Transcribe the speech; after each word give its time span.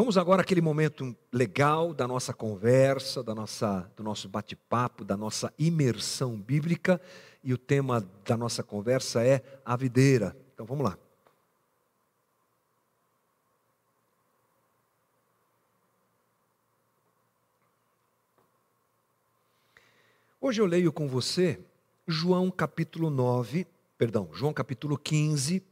Vamos 0.00 0.16
agora 0.16 0.40
àquele 0.40 0.62
momento 0.62 1.14
legal 1.30 1.92
da 1.92 2.08
nossa 2.08 2.32
conversa, 2.32 3.22
da 3.22 3.34
nossa, 3.34 3.80
do 3.94 4.02
nosso 4.02 4.30
bate-papo, 4.30 5.04
da 5.04 5.14
nossa 5.14 5.52
imersão 5.58 6.40
bíblica. 6.40 6.98
E 7.44 7.52
o 7.52 7.58
tema 7.58 8.00
da 8.24 8.34
nossa 8.34 8.62
conversa 8.62 9.22
é 9.22 9.42
a 9.62 9.76
videira. 9.76 10.34
Então 10.54 10.64
vamos 10.64 10.86
lá. 10.86 10.96
Hoje 20.40 20.62
eu 20.62 20.66
leio 20.66 20.90
com 20.90 21.06
você 21.06 21.60
João 22.08 22.50
capítulo 22.50 23.10
9, 23.10 23.66
perdão, 23.98 24.30
João 24.32 24.54
capítulo 24.54 24.96
15, 24.96 25.62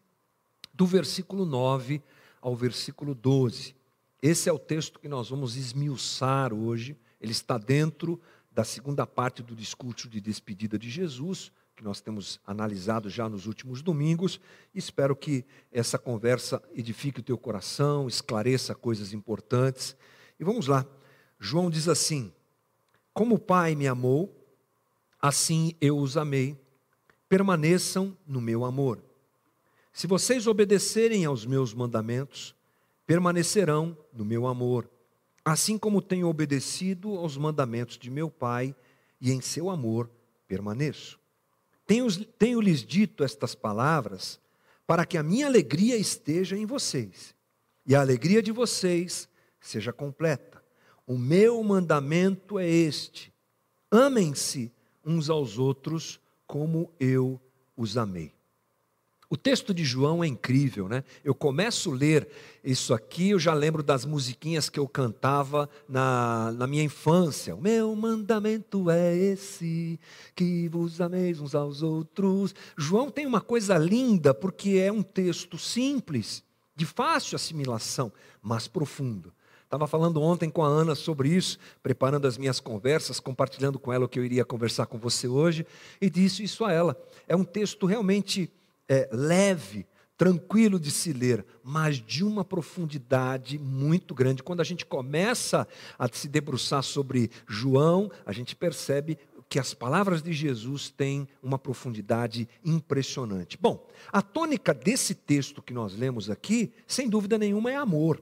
do 0.74 0.84
versículo 0.84 1.46
9 1.46 2.02
ao 2.42 2.54
versículo 2.54 3.14
12. 3.14 3.77
Esse 4.20 4.48
é 4.48 4.52
o 4.52 4.58
texto 4.58 4.98
que 4.98 5.08
nós 5.08 5.28
vamos 5.30 5.56
esmiuçar 5.56 6.52
hoje. 6.52 6.96
Ele 7.20 7.32
está 7.32 7.56
dentro 7.56 8.20
da 8.50 8.64
segunda 8.64 9.06
parte 9.06 9.42
do 9.42 9.54
discurso 9.54 10.08
de 10.08 10.20
despedida 10.20 10.76
de 10.76 10.90
Jesus, 10.90 11.52
que 11.76 11.84
nós 11.84 12.00
temos 12.00 12.40
analisado 12.44 13.08
já 13.08 13.28
nos 13.28 13.46
últimos 13.46 13.80
domingos. 13.80 14.40
Espero 14.74 15.14
que 15.14 15.44
essa 15.70 15.96
conversa 15.96 16.60
edifique 16.72 17.20
o 17.20 17.22
teu 17.22 17.38
coração, 17.38 18.08
esclareça 18.08 18.74
coisas 18.74 19.12
importantes. 19.12 19.96
E 20.40 20.42
vamos 20.42 20.66
lá. 20.66 20.84
João 21.38 21.70
diz 21.70 21.86
assim: 21.88 22.32
Como 23.14 23.36
o 23.36 23.38
Pai 23.38 23.76
me 23.76 23.86
amou, 23.86 24.34
assim 25.22 25.76
eu 25.80 25.96
os 25.96 26.16
amei. 26.16 26.60
Permaneçam 27.28 28.16
no 28.26 28.40
meu 28.40 28.64
amor. 28.64 29.00
Se 29.92 30.08
vocês 30.08 30.48
obedecerem 30.48 31.24
aos 31.24 31.46
meus 31.46 31.72
mandamentos, 31.72 32.57
permanecerão 33.08 33.96
no 34.12 34.22
meu 34.22 34.46
amor, 34.46 34.86
assim 35.42 35.78
como 35.78 36.02
tenho 36.02 36.28
obedecido 36.28 37.16
aos 37.16 37.38
mandamentos 37.38 37.96
de 37.96 38.10
meu 38.10 38.28
Pai, 38.28 38.76
e 39.18 39.32
em 39.32 39.40
seu 39.40 39.70
amor 39.70 40.10
permaneço. 40.46 41.18
Tenho-lhes 41.86 42.26
tenho 42.38 42.62
dito 42.62 43.24
estas 43.24 43.54
palavras 43.54 44.38
para 44.86 45.06
que 45.06 45.16
a 45.16 45.22
minha 45.22 45.46
alegria 45.46 45.96
esteja 45.96 46.54
em 46.54 46.66
vocês, 46.66 47.34
e 47.86 47.94
a 47.94 48.02
alegria 48.02 48.42
de 48.42 48.52
vocês 48.52 49.26
seja 49.58 49.90
completa. 49.90 50.62
O 51.06 51.16
meu 51.16 51.64
mandamento 51.64 52.58
é 52.58 52.68
este: 52.68 53.32
amem-se 53.90 54.70
uns 55.02 55.30
aos 55.30 55.58
outros 55.58 56.20
como 56.46 56.92
eu 57.00 57.40
os 57.74 57.96
amei. 57.96 58.37
O 59.30 59.36
texto 59.36 59.74
de 59.74 59.84
João 59.84 60.24
é 60.24 60.26
incrível, 60.26 60.88
né? 60.88 61.04
Eu 61.22 61.34
começo 61.34 61.92
a 61.92 61.94
ler 61.94 62.28
isso 62.64 62.94
aqui, 62.94 63.30
eu 63.30 63.38
já 63.38 63.52
lembro 63.52 63.82
das 63.82 64.06
musiquinhas 64.06 64.70
que 64.70 64.80
eu 64.80 64.88
cantava 64.88 65.68
na, 65.86 66.50
na 66.52 66.66
minha 66.66 66.82
infância. 66.82 67.54
O 67.54 67.60
meu 67.60 67.94
mandamento 67.94 68.90
é 68.90 69.14
esse, 69.14 70.00
que 70.34 70.66
vos 70.68 70.98
ameis 70.98 71.40
uns 71.40 71.54
aos 71.54 71.82
outros. 71.82 72.54
João 72.74 73.10
tem 73.10 73.26
uma 73.26 73.42
coisa 73.42 73.76
linda, 73.76 74.32
porque 74.32 74.78
é 74.78 74.90
um 74.90 75.02
texto 75.02 75.58
simples, 75.58 76.42
de 76.74 76.86
fácil 76.86 77.36
assimilação, 77.36 78.10
mas 78.40 78.66
profundo. 78.66 79.30
Estava 79.62 79.86
falando 79.86 80.22
ontem 80.22 80.48
com 80.48 80.64
a 80.64 80.68
Ana 80.68 80.94
sobre 80.94 81.28
isso, 81.28 81.58
preparando 81.82 82.26
as 82.26 82.38
minhas 82.38 82.58
conversas, 82.60 83.20
compartilhando 83.20 83.78
com 83.78 83.92
ela 83.92 84.06
o 84.06 84.08
que 84.08 84.18
eu 84.18 84.24
iria 84.24 84.42
conversar 84.42 84.86
com 84.86 84.96
você 84.96 85.28
hoje, 85.28 85.66
e 86.00 86.08
disse 86.08 86.42
isso 86.42 86.64
a 86.64 86.72
ela. 86.72 86.96
É 87.28 87.36
um 87.36 87.44
texto 87.44 87.84
realmente 87.84 88.50
é, 88.88 89.08
leve, 89.12 89.86
tranquilo 90.16 90.80
de 90.80 90.90
se 90.90 91.12
ler, 91.12 91.46
mas 91.62 91.96
de 91.96 92.24
uma 92.24 92.44
profundidade 92.44 93.58
muito 93.58 94.14
grande. 94.14 94.42
Quando 94.42 94.60
a 94.60 94.64
gente 94.64 94.84
começa 94.84 95.66
a 95.96 96.08
se 96.08 96.26
debruçar 96.28 96.82
sobre 96.82 97.30
João, 97.46 98.10
a 98.26 98.32
gente 98.32 98.56
percebe 98.56 99.16
que 99.48 99.58
as 99.58 99.72
palavras 99.72 100.22
de 100.22 100.32
Jesus 100.32 100.90
têm 100.90 101.26
uma 101.42 101.58
profundidade 101.58 102.48
impressionante. 102.64 103.56
Bom, 103.58 103.86
a 104.12 104.20
tônica 104.20 104.74
desse 104.74 105.14
texto 105.14 105.62
que 105.62 105.72
nós 105.72 105.96
lemos 105.96 106.28
aqui, 106.28 106.72
sem 106.86 107.08
dúvida 107.08 107.38
nenhuma, 107.38 107.70
é 107.70 107.76
amor. 107.76 108.20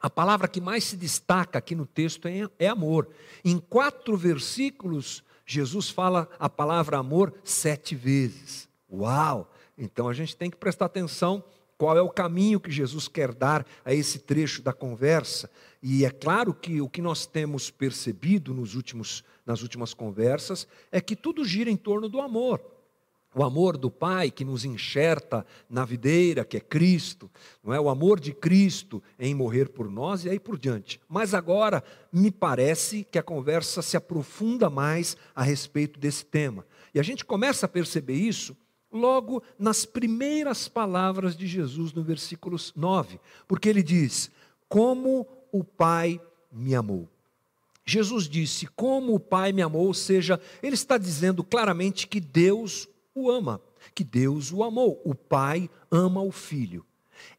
A 0.00 0.08
palavra 0.08 0.48
que 0.48 0.60
mais 0.60 0.84
se 0.84 0.96
destaca 0.96 1.58
aqui 1.58 1.74
no 1.74 1.86
texto 1.86 2.26
é, 2.26 2.48
é 2.58 2.68
amor. 2.68 3.08
Em 3.44 3.58
quatro 3.58 4.16
versículos, 4.16 5.22
Jesus 5.44 5.90
fala 5.90 6.28
a 6.38 6.48
palavra 6.48 6.98
amor 6.98 7.34
sete 7.44 7.94
vezes. 7.94 8.68
Uau! 8.90 9.50
Então 9.78 10.08
a 10.08 10.12
gente 10.12 10.36
tem 10.36 10.50
que 10.50 10.56
prestar 10.56 10.86
atenção 10.86 11.44
qual 11.78 11.96
é 11.96 12.02
o 12.02 12.10
caminho 12.10 12.58
que 12.58 12.72
Jesus 12.72 13.06
quer 13.06 13.32
dar 13.32 13.64
a 13.84 13.94
esse 13.94 14.18
trecho 14.18 14.60
da 14.60 14.72
conversa. 14.72 15.48
E 15.80 16.04
é 16.04 16.10
claro 16.10 16.52
que 16.52 16.80
o 16.80 16.88
que 16.88 17.00
nós 17.00 17.24
temos 17.24 17.70
percebido 17.70 18.52
nos 18.52 18.74
últimos, 18.74 19.22
nas 19.46 19.62
últimas 19.62 19.94
conversas 19.94 20.66
é 20.90 21.00
que 21.00 21.14
tudo 21.14 21.44
gira 21.44 21.70
em 21.70 21.76
torno 21.76 22.08
do 22.08 22.20
amor. 22.20 22.60
O 23.34 23.44
amor 23.44 23.76
do 23.76 23.90
Pai 23.90 24.30
que 24.30 24.44
nos 24.44 24.64
enxerta 24.64 25.46
na 25.70 25.84
videira, 25.84 26.44
que 26.44 26.56
é 26.56 26.60
Cristo, 26.60 27.30
não 27.62 27.72
é 27.72 27.78
o 27.78 27.88
amor 27.88 28.18
de 28.18 28.32
Cristo 28.32 29.00
em 29.16 29.34
morrer 29.34 29.68
por 29.68 29.88
nós 29.88 30.24
e 30.24 30.30
aí 30.30 30.40
por 30.40 30.58
diante. 30.58 30.98
Mas 31.08 31.34
agora 31.34 31.84
me 32.12 32.32
parece 32.32 33.04
que 33.04 33.18
a 33.18 33.22
conversa 33.22 33.82
se 33.82 33.96
aprofunda 33.96 34.68
mais 34.68 35.16
a 35.36 35.42
respeito 35.44 36.00
desse 36.00 36.24
tema. 36.24 36.66
E 36.92 36.98
a 36.98 37.02
gente 37.04 37.24
começa 37.24 37.66
a 37.66 37.68
perceber 37.68 38.14
isso 38.14 38.56
logo 38.92 39.42
nas 39.58 39.84
primeiras 39.84 40.68
palavras 40.68 41.36
de 41.36 41.46
Jesus 41.46 41.92
no 41.92 42.02
versículo 42.02 42.56
9, 42.74 43.20
porque 43.46 43.68
ele 43.68 43.82
diz: 43.82 44.30
Como 44.68 45.26
o 45.52 45.62
Pai 45.62 46.20
me 46.50 46.74
amou. 46.74 47.08
Jesus 47.84 48.28
disse: 48.28 48.66
Como 48.66 49.14
o 49.14 49.20
Pai 49.20 49.52
me 49.52 49.62
amou, 49.62 49.86
ou 49.86 49.94
seja, 49.94 50.40
ele 50.62 50.74
está 50.74 50.98
dizendo 50.98 51.42
claramente 51.42 52.06
que 52.06 52.20
Deus 52.20 52.88
o 53.14 53.30
ama, 53.30 53.60
que 53.94 54.04
Deus 54.04 54.52
o 54.52 54.62
amou. 54.62 55.00
O 55.04 55.14
Pai 55.14 55.70
ama 55.90 56.22
o 56.22 56.30
Filho. 56.30 56.84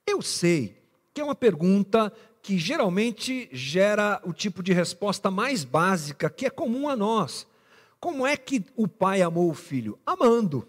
Eu 0.05 0.21
sei 0.21 0.77
que 1.13 1.21
é 1.21 1.23
uma 1.23 1.35
pergunta 1.35 2.11
que 2.41 2.57
geralmente 2.57 3.49
gera 3.51 4.21
o 4.23 4.33
tipo 4.33 4.63
de 4.63 4.73
resposta 4.73 5.29
mais 5.29 5.63
básica 5.63 6.29
que 6.29 6.45
é 6.45 6.49
comum 6.49 6.89
a 6.89 6.95
nós. 6.95 7.45
Como 7.99 8.25
é 8.25 8.37
que 8.37 8.65
o 8.75 8.87
Pai 8.87 9.21
amou 9.21 9.49
o 9.49 9.53
Filho? 9.53 9.99
Amando. 10.05 10.67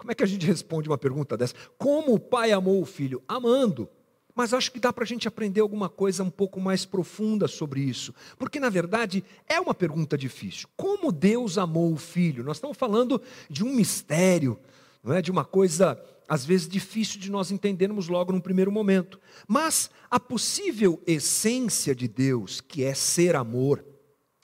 Como 0.00 0.10
é 0.10 0.14
que 0.14 0.24
a 0.24 0.26
gente 0.26 0.46
responde 0.46 0.88
uma 0.88 0.96
pergunta 0.96 1.36
dessa? 1.36 1.54
Como 1.76 2.14
o 2.14 2.18
pai 2.18 2.52
amou 2.52 2.80
o 2.80 2.86
filho? 2.86 3.22
Amando. 3.28 3.86
Mas 4.34 4.54
acho 4.54 4.72
que 4.72 4.80
dá 4.80 4.90
para 4.94 5.04
a 5.04 5.06
gente 5.06 5.28
aprender 5.28 5.60
alguma 5.60 5.90
coisa 5.90 6.24
um 6.24 6.30
pouco 6.30 6.58
mais 6.58 6.86
profunda 6.86 7.46
sobre 7.46 7.82
isso. 7.82 8.14
Porque, 8.38 8.58
na 8.58 8.70
verdade, 8.70 9.22
é 9.46 9.60
uma 9.60 9.74
pergunta 9.74 10.16
difícil. 10.16 10.70
Como 10.74 11.12
Deus 11.12 11.58
amou 11.58 11.92
o 11.92 11.98
filho? 11.98 12.42
Nós 12.42 12.56
estamos 12.56 12.78
falando 12.78 13.20
de 13.50 13.62
um 13.62 13.74
mistério, 13.74 14.58
não 15.04 15.12
é? 15.12 15.20
de 15.20 15.30
uma 15.30 15.44
coisa, 15.44 16.02
às 16.26 16.46
vezes, 16.46 16.66
difícil 16.66 17.20
de 17.20 17.30
nós 17.30 17.50
entendermos 17.50 18.08
logo 18.08 18.32
num 18.32 18.40
primeiro 18.40 18.72
momento. 18.72 19.20
Mas 19.46 19.90
a 20.10 20.18
possível 20.18 20.98
essência 21.06 21.94
de 21.94 22.08
Deus, 22.08 22.62
que 22.62 22.84
é 22.84 22.94
ser 22.94 23.36
amor, 23.36 23.84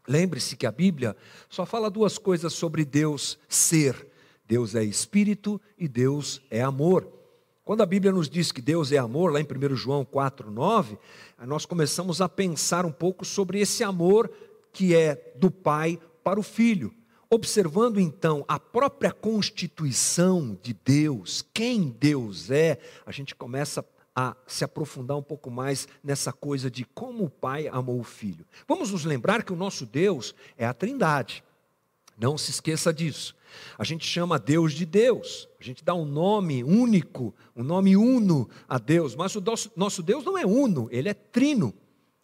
lembre-se 0.06 0.54
que 0.54 0.66
a 0.66 0.70
Bíblia 0.70 1.16
só 1.48 1.64
fala 1.64 1.88
duas 1.88 2.18
coisas 2.18 2.52
sobre 2.52 2.84
Deus 2.84 3.38
ser 3.48 4.14
Deus 4.46 4.74
é 4.74 4.84
espírito 4.84 5.60
e 5.78 5.88
Deus 5.88 6.40
é 6.50 6.62
amor. 6.62 7.12
Quando 7.64 7.82
a 7.82 7.86
Bíblia 7.86 8.12
nos 8.12 8.28
diz 8.28 8.52
que 8.52 8.62
Deus 8.62 8.92
é 8.92 8.96
amor, 8.96 9.32
lá 9.32 9.40
em 9.40 9.44
1 9.44 9.74
João 9.74 10.04
4, 10.04 10.50
9, 10.50 10.96
nós 11.44 11.66
começamos 11.66 12.20
a 12.20 12.28
pensar 12.28 12.86
um 12.86 12.92
pouco 12.92 13.24
sobre 13.24 13.58
esse 13.60 13.82
amor 13.82 14.30
que 14.72 14.94
é 14.94 15.34
do 15.36 15.50
Pai 15.50 15.98
para 16.22 16.38
o 16.38 16.44
Filho. 16.44 16.94
Observando 17.28 17.98
então 17.98 18.44
a 18.46 18.60
própria 18.60 19.10
constituição 19.10 20.56
de 20.62 20.72
Deus, 20.72 21.44
quem 21.52 21.88
Deus 21.90 22.52
é, 22.52 22.78
a 23.04 23.10
gente 23.10 23.34
começa 23.34 23.84
a 24.14 24.36
se 24.46 24.64
aprofundar 24.64 25.16
um 25.16 25.22
pouco 25.22 25.50
mais 25.50 25.88
nessa 26.04 26.32
coisa 26.32 26.70
de 26.70 26.84
como 26.84 27.24
o 27.24 27.30
Pai 27.30 27.68
amou 27.68 27.98
o 27.98 28.04
Filho. 28.04 28.46
Vamos 28.68 28.92
nos 28.92 29.04
lembrar 29.04 29.42
que 29.42 29.52
o 29.52 29.56
nosso 29.56 29.84
Deus 29.84 30.34
é 30.56 30.64
a 30.64 30.72
Trindade. 30.72 31.42
Não 32.16 32.38
se 32.38 32.50
esqueça 32.50 32.92
disso. 32.92 33.36
A 33.78 33.84
gente 33.84 34.06
chama 34.06 34.38
Deus 34.38 34.72
de 34.72 34.86
Deus, 34.86 35.48
a 35.60 35.64
gente 35.64 35.84
dá 35.84 35.94
um 35.94 36.04
nome 36.04 36.64
único, 36.64 37.34
um 37.54 37.62
nome 37.62 37.96
uno 37.96 38.48
a 38.68 38.78
Deus, 38.78 39.14
mas 39.14 39.34
o 39.36 39.42
nosso, 39.76 40.02
Deus 40.02 40.24
não 40.24 40.36
é 40.36 40.46
uno, 40.46 40.88
ele 40.90 41.08
é 41.08 41.14
trino. 41.14 41.74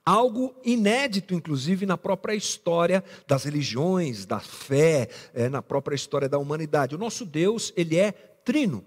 Algo 0.05 0.55
inédito, 0.65 1.33
inclusive, 1.33 1.87
na 1.87 1.97
própria 1.97 2.35
história 2.35 3.05
das 3.27 3.44
religiões, 3.44 4.27
da 4.27 4.41
fé, 4.41 5.09
é, 5.33 5.49
na 5.49 5.62
própria 5.62 5.95
história 5.95 6.29
da 6.29 6.38
humanidade. 6.38 6.97
O 6.97 6.99
nosso 6.99 7.25
Deus, 7.25 7.73
ele 7.77 7.97
é 7.97 8.11
trino. 8.11 8.85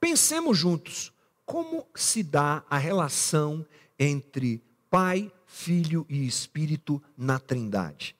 Pensemos 0.00 0.58
juntos, 0.58 1.12
como 1.46 1.86
se 1.94 2.24
dá 2.24 2.64
a 2.68 2.78
relação 2.78 3.64
entre 3.96 4.60
Pai, 4.90 5.30
Filho 5.46 6.04
e 6.08 6.26
Espírito 6.26 7.00
na 7.16 7.38
Trindade? 7.38 8.17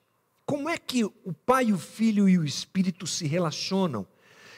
Como 0.49 0.67
é 0.67 0.79
que 0.79 1.03
o 1.05 1.13
Pai, 1.45 1.71
o 1.71 1.77
Filho 1.77 2.27
e 2.27 2.35
o 2.35 2.43
Espírito 2.43 3.05
se 3.05 3.27
relacionam? 3.27 4.07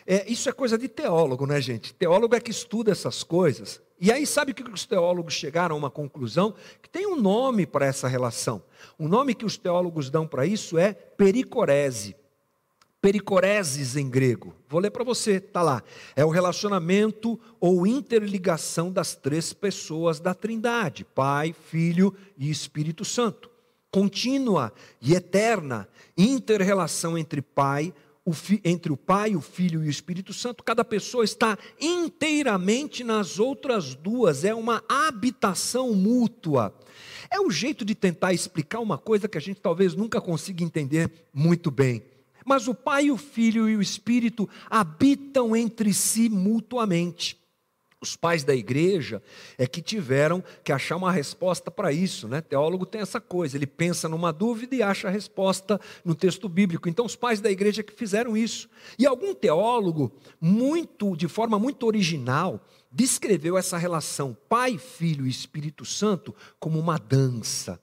É, 0.07 0.25
isso 0.31 0.47
é 0.47 0.53
coisa 0.53 0.77
de 0.77 0.88
teólogo, 0.88 1.45
né, 1.45 1.59
gente? 1.59 1.93
Teólogo 1.93 2.33
é 2.33 2.39
que 2.39 2.49
estuda 2.49 2.93
essas 2.93 3.23
coisas. 3.23 3.81
E 3.99 4.09
aí, 4.09 4.25
sabe 4.25 4.53
que 4.53 4.63
os 4.63 4.85
teólogos 4.85 5.33
chegaram 5.33 5.75
a 5.75 5.77
uma 5.77 5.89
conclusão? 5.89 6.55
Que 6.81 6.89
tem 6.89 7.05
um 7.05 7.19
nome 7.19 7.65
para 7.65 7.85
essa 7.85 8.07
relação. 8.07 8.63
O 8.97 9.09
nome 9.09 9.35
que 9.35 9.43
os 9.43 9.57
teólogos 9.57 10.09
dão 10.09 10.25
para 10.25 10.45
isso 10.45 10.77
é 10.77 10.93
pericorese. 10.93 12.15
Pericoreses 13.01 13.97
em 13.97 14.09
grego. 14.09 14.55
Vou 14.69 14.79
ler 14.79 14.91
para 14.91 15.03
você, 15.03 15.31
está 15.31 15.61
lá. 15.61 15.83
É 16.15 16.23
o 16.23 16.29
relacionamento 16.29 17.38
ou 17.59 17.85
interligação 17.85 18.89
das 18.93 19.13
três 19.13 19.51
pessoas 19.51 20.21
da 20.21 20.33
Trindade: 20.33 21.03
Pai, 21.03 21.53
Filho 21.53 22.15
e 22.38 22.49
Espírito 22.49 23.03
Santo. 23.03 23.50
Contínua 23.91 24.73
e 25.01 25.13
eterna 25.13 25.88
interrelação 26.17 27.17
entre 27.17 27.41
Pai, 27.41 27.93
o 28.25 28.31
entre 28.63 28.91
o 28.91 28.97
Pai, 28.97 29.35
o 29.35 29.41
Filho 29.41 29.83
e 29.83 29.88
o 29.88 29.89
Espírito 29.89 30.31
Santo. 30.33 30.63
Cada 30.63 30.85
pessoa 30.85 31.23
está 31.23 31.57
inteiramente 31.79 33.03
nas 33.03 33.39
outras 33.39 33.95
duas. 33.95 34.45
É 34.45 34.53
uma 34.53 34.83
habitação 34.88 35.93
mútua. 35.93 36.73
É 37.29 37.39
o 37.39 37.49
jeito 37.49 37.83
de 37.83 37.95
tentar 37.95 38.33
explicar 38.33 38.79
uma 38.79 38.97
coisa 38.97 39.27
que 39.27 39.38
a 39.38 39.41
gente 39.41 39.59
talvez 39.59 39.95
nunca 39.95 40.21
consiga 40.21 40.63
entender 40.63 41.11
muito 41.33 41.71
bem. 41.71 42.03
Mas 42.45 42.67
o 42.67 42.75
Pai, 42.75 43.11
o 43.11 43.17
Filho 43.17 43.69
e 43.69 43.75
o 43.75 43.81
Espírito 43.81 44.49
habitam 44.69 45.55
entre 45.55 45.93
si 45.93 46.29
mutuamente. 46.29 47.40
Os 48.01 48.15
pais 48.15 48.44
da 48.44 48.56
igreja 48.56 49.21
é 49.59 49.68
que 49.68 49.80
tiveram 49.80 50.44
que 50.63 50.71
achar 50.71 50.95
uma 50.95 51.12
resposta 51.12 51.69
para 51.69 51.94
isso, 51.94 52.27
né? 52.27 52.42
Teólogo 52.42 52.83
tem 52.83 53.00
essa 53.00 53.21
coisa, 53.21 53.56
ele 53.56 53.68
pensa 53.68 54.09
numa 54.09 54.33
dúvida 54.33 54.75
e 54.75 54.81
acha 54.81 55.07
a 55.07 55.12
resposta 55.12 55.80
no 56.03 56.15
texto 56.15 56.50
bíblico. 56.50 56.89
Então 56.89 57.06
os 57.06 57.15
pais 57.15 57.39
da 57.39 57.51
igreja 57.51 57.83
que 57.83 57.94
fizeram 57.94 58.36
isso. 58.36 58.68
E 58.98 59.06
algum 59.06 59.36
teólogo, 59.36 60.12
muito 60.42 61.15
de 61.15 61.27
forma 61.27 61.59
muito 61.59 61.86
original, 61.86 62.65
descreveu 62.92 63.56
essa 63.56 63.77
relação 63.77 64.36
Pai, 64.50 64.80
Filho 64.80 65.27
e 65.27 65.30
Espírito 65.30 65.86
Santo 65.86 66.33
como 66.59 66.80
uma 66.80 66.98
dança. 66.98 67.80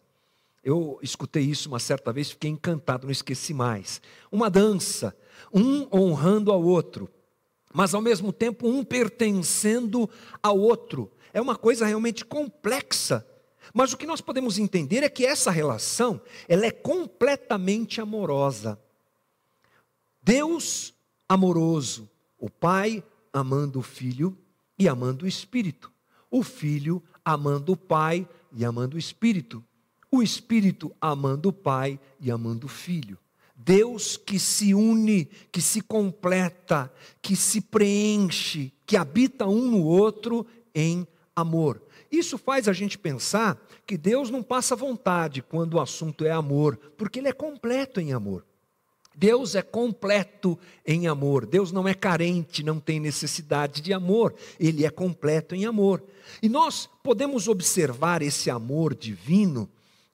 Eu 0.65 0.99
escutei 1.00 1.44
isso 1.44 1.69
uma 1.69 1.79
certa 1.79 2.12
vez, 2.12 2.32
fiquei 2.32 2.50
encantado, 2.50 3.06
não 3.06 3.12
esqueci 3.12 3.55
mais. 3.55 4.03
Uma 4.32 4.50
dança, 4.50 5.17
um 5.55 5.87
honrando 5.97 6.50
ao 6.50 6.61
outro, 6.61 7.09
mas 7.73 7.94
ao 7.94 8.00
mesmo 8.00 8.32
tempo 8.32 8.69
um 8.69 8.85
pertencendo 8.85 10.09
ao 10.43 10.59
outro. 10.59 11.11
É 11.32 11.41
uma 11.41 11.56
coisa 11.56 11.87
realmente 11.87 12.25
complexa. 12.25 13.26
Mas 13.75 13.93
o 13.93 13.97
que 13.97 14.06
nós 14.06 14.20
podemos 14.20 14.59
entender 14.59 15.03
é 15.03 15.09
que 15.09 15.26
essa 15.26 15.50
relação, 15.50 16.20
ela 16.49 16.67
é 16.67 16.70
completamente 16.70 18.00
amorosa. 18.00 18.81
Deus 20.23 20.94
amoroso, 21.29 22.09
o 22.38 22.49
Pai 22.49 23.05
amando 23.32 23.79
o 23.79 23.82
Filho 23.82 24.37
e 24.79 24.88
amando 24.88 25.25
o 25.25 25.29
Espírito. 25.29 25.93
O 26.31 26.43
Filho 26.43 27.03
amando 27.25 27.73
o 27.73 27.76
Pai 27.76 28.26
e 28.53 28.65
amando 28.65 28.97
o 28.97 28.99
Espírito 28.99 29.62
o 30.11 30.23
Espírito 30.23 30.94
amando 31.00 31.50
o 31.50 31.53
Pai 31.53 32.00
e 32.20 32.31
amando 32.31 32.67
o 32.67 32.70
Filho. 32.70 33.19
Deus 33.69 34.17
que 34.17 34.38
se 34.38 34.73
une, 34.73 35.26
que 35.53 35.61
se 35.61 35.82
completa, 35.82 36.91
que 37.20 37.37
se 37.37 37.61
preenche, 37.61 38.73
que 38.87 38.97
habita 38.97 39.47
um 39.47 39.70
no 39.70 39.85
outro 39.85 40.47
em 40.75 41.06
amor. 41.37 41.82
Isso 42.11 42.38
faz 42.38 42.67
a 42.67 42.73
gente 42.73 42.97
pensar 42.97 43.62
que 43.87 43.99
Deus 43.99 44.31
não 44.31 44.43
passa 44.43 44.75
vontade 44.75 45.43
quando 45.43 45.75
o 45.75 45.81
assunto 45.81 46.25
é 46.25 46.31
amor, 46.31 46.79
porque 46.97 47.19
Ele 47.19 47.29
é 47.29 47.32
completo 47.35 48.00
em 48.00 48.15
amor. 48.15 48.47
Deus 49.15 49.55
é 49.55 49.61
completo 49.61 50.59
em 50.87 51.06
amor. 51.06 51.44
Deus 51.44 51.70
não 51.70 51.87
é 51.87 51.93
carente, 51.93 52.62
não 52.62 52.81
tem 52.81 52.99
necessidade 52.99 53.82
de 53.82 53.93
amor. 53.93 54.35
Ele 54.59 54.87
é 54.87 54.91
completo 54.91 55.55
em 55.55 55.67
amor. 55.67 56.03
E 56.41 56.49
nós 56.49 56.88
podemos 57.03 57.49
observar 57.49 58.23
esse 58.23 58.49
amor 58.49 58.94
divino 58.94 59.69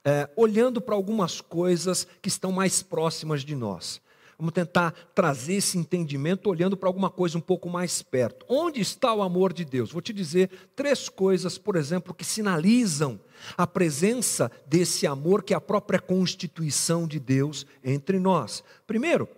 é, 0.04 0.28
olhando 0.36 0.80
para 0.80 0.94
algumas 0.94 1.40
coisas 1.40 2.06
que 2.20 2.28
estão 2.28 2.52
mais 2.52 2.82
próximas 2.82 3.42
de 3.42 3.56
nós. 3.56 4.02
Vamos 4.38 4.52
tentar 4.52 4.92
trazer 5.14 5.54
esse 5.54 5.78
entendimento 5.78 6.50
olhando 6.50 6.76
para 6.76 6.88
alguma 6.88 7.08
coisa 7.08 7.38
um 7.38 7.40
pouco 7.40 7.70
mais 7.70 8.02
perto. 8.02 8.44
Onde 8.48 8.80
está 8.80 9.14
o 9.14 9.22
amor 9.22 9.52
de 9.52 9.64
Deus? 9.64 9.92
Vou 9.92 10.02
te 10.02 10.12
dizer 10.12 10.50
três 10.74 11.08
coisas, 11.08 11.56
por 11.56 11.76
exemplo, 11.76 12.12
que 12.12 12.24
sinalizam 12.24 13.18
a 13.56 13.66
presença 13.66 14.50
desse 14.66 15.06
amor 15.06 15.42
que 15.42 15.54
é 15.54 15.56
a 15.56 15.60
própria 15.60 16.00
constituição 16.00 17.06
de 17.06 17.20
Deus 17.20 17.64
entre 17.82 18.18
nós. 18.18 18.64
Primeiro, 18.86 19.28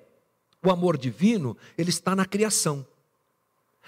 o 0.64 0.70
amor 0.70 0.96
divino, 0.96 1.56
ele 1.76 1.90
está 1.90 2.16
na 2.16 2.24
criação. 2.24 2.86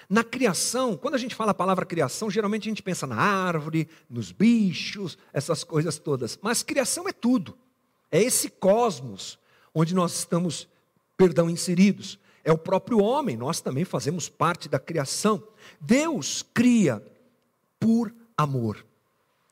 Na 0.09 0.23
criação, 0.23 0.97
quando 0.97 1.15
a 1.15 1.19
gente 1.19 1.35
fala 1.35 1.53
a 1.53 1.55
palavra 1.55 1.87
criação, 1.87 2.31
geralmente 2.31 2.69
a 2.69 2.71
gente 2.71 2.83
pensa 2.83 3.07
na 3.07 3.17
árvore, 3.17 3.89
nos 4.09 4.33
bichos, 4.33 5.17
essas 5.33 5.65
coisas 5.65 5.99
todas. 5.99 6.39
Mas 6.43 6.63
criação 6.63 7.09
é 7.09 7.13
tudo. 7.13 7.57
É 8.11 8.23
esse 8.23 8.49
cosmos 8.49 9.39
onde 9.75 9.95
nós 9.95 10.19
estamos, 10.19 10.69
perdão, 11.17 11.49
inseridos. 11.49 12.19
É 12.43 12.53
o 12.53 12.59
próprio 12.59 13.01
homem, 13.01 13.37
nós 13.37 13.61
também 13.61 13.85
fazemos 13.85 14.29
parte 14.29 14.69
da 14.69 14.79
criação. 14.79 15.43
Deus 15.81 16.43
cria 16.55 17.03
por 17.79 18.13
amor. 18.37 18.85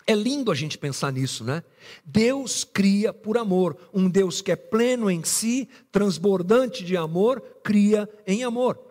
É 0.07 0.15
lindo 0.15 0.53
a 0.53 0.55
gente 0.55 0.79
pensar 0.79 1.13
nisso, 1.13 1.43
né? 1.43 1.65
Deus 2.05 2.63
cria 2.63 3.13
por 3.13 3.37
amor. 3.37 3.77
Um 3.93 4.09
Deus 4.09 4.41
que 4.41 4.53
é 4.53 4.57
pleno 4.57 5.11
em 5.11 5.25
si, 5.25 5.69
transbordante 5.91 6.85
de 6.85 6.97
amor, 6.97 7.41
cria 7.63 8.09
em 8.25 8.45
amor. 8.45 8.86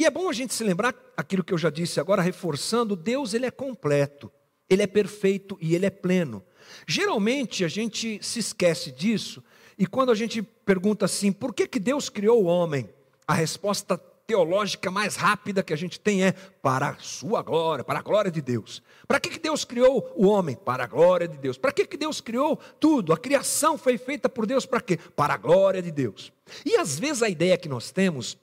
E 0.00 0.06
é 0.06 0.10
bom 0.10 0.30
a 0.30 0.32
gente 0.32 0.54
se 0.54 0.64
lembrar 0.64 0.94
aquilo 1.14 1.44
que 1.44 1.52
eu 1.52 1.58
já 1.58 1.68
disse 1.68 2.00
agora, 2.00 2.22
reforçando: 2.22 2.96
Deus 2.96 3.34
ele 3.34 3.44
é 3.44 3.50
completo, 3.50 4.32
ele 4.66 4.82
é 4.82 4.86
perfeito 4.86 5.58
e 5.60 5.74
ele 5.74 5.84
é 5.84 5.90
pleno. 5.90 6.42
Geralmente 6.88 7.66
a 7.66 7.68
gente 7.68 8.18
se 8.22 8.38
esquece 8.38 8.90
disso, 8.90 9.44
e 9.76 9.86
quando 9.86 10.10
a 10.10 10.14
gente 10.14 10.40
pergunta 10.40 11.04
assim, 11.04 11.30
por 11.30 11.52
que, 11.52 11.68
que 11.68 11.78
Deus 11.78 12.08
criou 12.08 12.42
o 12.42 12.46
homem? 12.46 12.88
A 13.28 13.34
resposta 13.34 13.98
teológica 14.26 14.90
mais 14.90 15.16
rápida 15.16 15.62
que 15.62 15.74
a 15.74 15.76
gente 15.76 16.00
tem 16.00 16.24
é 16.24 16.32
para 16.32 16.88
a 16.88 16.96
sua 16.98 17.42
glória, 17.42 17.84
para 17.84 17.98
a 17.98 18.02
glória 18.02 18.30
de 18.30 18.40
Deus. 18.40 18.82
Para 19.06 19.20
que, 19.20 19.28
que 19.28 19.38
Deus 19.38 19.66
criou 19.66 20.10
o 20.16 20.26
homem? 20.28 20.56
Para 20.56 20.84
a 20.84 20.86
glória 20.86 21.28
de 21.28 21.36
Deus. 21.36 21.58
Para 21.58 21.72
que, 21.72 21.84
que 21.84 21.98
Deus 21.98 22.22
criou 22.22 22.58
tudo? 22.78 23.12
A 23.12 23.18
criação 23.18 23.76
foi 23.76 23.98
feita 23.98 24.30
por 24.30 24.46
Deus 24.46 24.64
para 24.64 24.80
quê? 24.80 24.98
Para 25.14 25.34
a 25.34 25.36
glória 25.36 25.82
de 25.82 25.90
Deus. 25.90 26.32
E 26.64 26.78
às 26.78 26.98
vezes 26.98 27.22
a 27.22 27.28
ideia 27.28 27.58
que 27.58 27.68
nós 27.68 27.90
temos 27.90 28.38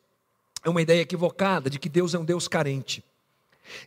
é 0.63 0.69
uma 0.69 0.81
ideia 0.81 1.01
equivocada 1.01 1.69
de 1.69 1.79
que 1.79 1.89
Deus 1.89 2.13
é 2.13 2.19
um 2.19 2.25
Deus 2.25 2.47
carente. 2.47 3.03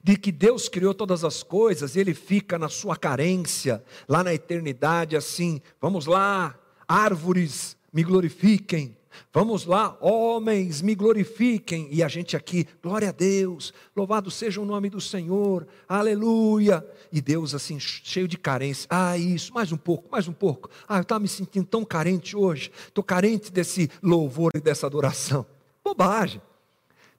De 0.02 0.16
que 0.16 0.30
Deus 0.30 0.68
criou 0.68 0.92
todas 0.92 1.24
as 1.24 1.42
coisas 1.42 1.96
e 1.96 2.00
ele 2.00 2.14
fica 2.14 2.58
na 2.58 2.68
sua 2.68 2.96
carência, 2.96 3.82
lá 4.08 4.22
na 4.22 4.34
eternidade, 4.34 5.16
assim: 5.16 5.60
vamos 5.80 6.06
lá, 6.06 6.58
árvores, 6.86 7.76
me 7.92 8.02
glorifiquem, 8.02 8.94
Vamos 9.32 9.64
lá, 9.64 9.96
homens, 10.00 10.82
me 10.82 10.94
glorifiquem. 10.94 11.88
E 11.90 12.02
a 12.02 12.08
gente 12.08 12.36
aqui, 12.36 12.66
glória 12.82 13.10
a 13.10 13.12
Deus, 13.12 13.72
louvado 13.94 14.30
seja 14.30 14.60
o 14.60 14.64
nome 14.64 14.90
do 14.90 15.00
Senhor, 15.00 15.66
aleluia. 15.88 16.84
E 17.12 17.20
Deus, 17.20 17.54
assim, 17.54 17.78
cheio 17.78 18.26
de 18.26 18.36
carência. 18.36 18.86
Ah, 18.90 19.16
isso, 19.16 19.52
mais 19.52 19.72
um 19.72 19.76
pouco, 19.76 20.10
mais 20.10 20.26
um 20.26 20.32
pouco. 20.32 20.70
Ah, 20.88 20.98
eu 20.98 21.02
estava 21.02 21.20
me 21.20 21.28
sentindo 21.28 21.66
tão 21.66 21.84
carente 21.84 22.36
hoje. 22.36 22.72
Estou 22.88 23.04
carente 23.04 23.52
desse 23.52 23.90
louvor 24.02 24.52
e 24.54 24.60
dessa 24.60 24.86
adoração. 24.86 25.46
Bobagem. 25.84 26.40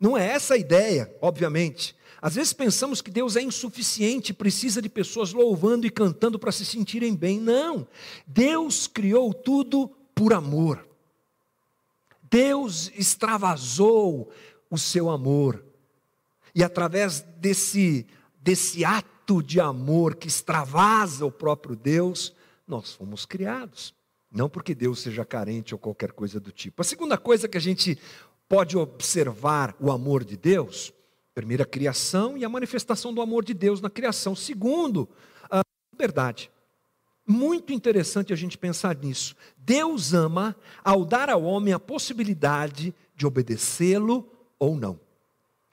Não 0.02 0.18
é 0.18 0.26
essa 0.26 0.56
a 0.56 0.58
ideia, 0.58 1.16
obviamente. 1.22 1.96
Às 2.20 2.34
vezes 2.34 2.54
pensamos 2.54 3.02
que 3.02 3.12
Deus 3.12 3.36
é 3.36 3.42
insuficiente, 3.42 4.34
precisa 4.34 4.82
de 4.82 4.90
pessoas 4.90 5.32
louvando 5.32 5.86
e 5.86 5.92
cantando 5.92 6.40
para 6.40 6.52
se 6.52 6.66
sentirem 6.66 7.16
bem. 7.16 7.40
Não. 7.40 7.88
Deus 8.26 8.88
criou 8.88 9.32
tudo 9.32 9.88
por 10.16 10.34
amor. 10.34 10.88
Deus 12.24 12.92
extravasou 12.96 14.32
o 14.72 14.78
seu 14.78 15.10
amor. 15.10 15.64
E 16.56 16.64
através 16.64 17.22
desse, 17.38 18.08
desse 18.42 18.84
ato 18.84 19.44
de 19.44 19.60
amor 19.60 20.16
que 20.16 20.28
extravasa 20.28 21.26
o 21.26 21.32
próprio 21.32 21.76
Deus, 21.76 22.34
nós 22.68 22.94
fomos 22.94 23.26
criados. 23.26 23.94
Não 24.32 24.50
porque 24.50 24.74
Deus 24.74 25.00
seja 25.00 25.26
carente 25.26 25.76
ou 25.76 25.80
qualquer 25.80 26.14
coisa 26.14 26.40
do 26.40 26.52
tipo. 26.52 26.82
A 26.82 26.86
segunda 26.86 27.18
coisa 27.18 27.50
que 27.50 27.58
a 27.58 27.62
gente 27.62 28.00
pode 28.52 28.78
observar 28.78 29.74
o 29.80 29.90
amor 29.90 30.26
de 30.26 30.36
Deus? 30.36 30.94
Primeiro, 31.34 31.64
a 31.64 31.66
criação 31.66 32.38
e 32.38 32.44
a 32.44 32.50
manifestação 32.50 33.14
do 33.14 33.22
amor 33.22 33.46
de 33.46 33.54
Deus 33.54 33.80
na 33.80 33.90
criação. 33.90 34.36
Segundo, 34.36 35.08
a 35.50 35.62
liberdade. 35.94 36.52
Muito 37.26 37.72
interessante 37.72 38.34
a 38.34 38.36
gente 38.36 38.58
pensar 38.58 38.98
nisso. 38.98 39.38
Deus 39.56 40.14
ama 40.14 40.54
ao 40.84 41.06
dar 41.06 41.30
ao 41.30 41.44
homem 41.44 41.74
a 41.74 41.80
possibilidade 41.80 42.94
de 43.16 43.26
obedecê-lo 43.26 44.30
ou 44.60 44.76
não. 44.76 45.00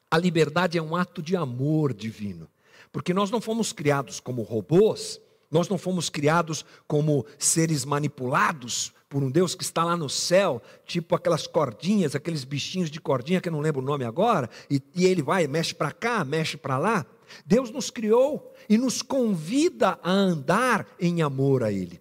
A 0.09 0.17
liberdade 0.17 0.79
é 0.79 0.83
um 0.83 0.95
ato 0.95 1.21
de 1.21 1.35
amor 1.35 1.93
divino, 1.93 2.49
porque 2.93 3.13
nós 3.13 3.29
não 3.29 3.41
fomos 3.41 3.73
criados 3.73 4.21
como 4.21 4.43
robôs 4.43 5.21
Nós 5.51 5.69
não 5.69 5.79
fomos 5.79 6.11
criados 6.11 6.65
como 6.87 7.25
seres 7.39 7.85
manipulados 7.85 8.93
por 9.09 9.23
um 9.23 9.31
Deus 9.31 9.55
que 9.55 9.65
está 9.65 9.85
lá 9.85 9.97
no 9.97 10.09
céu, 10.09 10.63
tipo 10.85 11.15
aquelas 11.15 11.47
cordinhas, 11.47 12.15
aqueles 12.15 12.45
bichinhos 12.45 12.91
de 12.91 13.01
cordinha 13.01 13.41
que 13.41 13.49
eu 13.49 13.53
não 13.53 13.61
lembro 13.61 13.81
o 13.81 13.85
nome 13.85 14.05
agora, 14.05 14.51
e, 14.71 14.83
e 14.95 15.07
ele 15.07 15.23
vai, 15.23 15.47
mexe 15.47 15.75
para 15.75 15.91
cá, 15.93 16.25
mexe 16.25 16.57
para 16.57 16.79
lá. 16.79 17.07
Deus 17.45 17.71
nos 17.71 17.91
criou 17.91 18.55
e 18.69 18.77
nos 18.77 19.03
convida 19.03 19.99
a 20.03 20.11
andar 20.11 20.87
em 21.01 21.23
amor 21.23 21.63
a 21.63 21.73
Ele, 21.73 22.01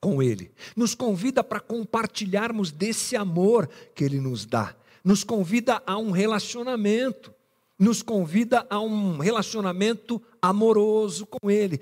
com 0.00 0.22
Ele. 0.22 0.50
Nos 0.76 0.94
convida 0.94 1.42
para 1.42 1.60
compartilharmos 1.60 2.70
desse 2.70 3.16
amor 3.16 3.68
que 3.94 4.04
Ele 4.04 4.20
nos 4.20 4.46
dá. 4.46 4.74
Nos 5.04 5.24
convida 5.24 5.82
a 5.86 5.96
um 5.96 6.10
relacionamento. 6.10 7.32
Nos 7.78 8.02
convida 8.02 8.66
a 8.68 8.80
um 8.80 9.18
relacionamento 9.18 10.20
amoroso 10.42 11.26
com 11.26 11.50
Ele. 11.50 11.80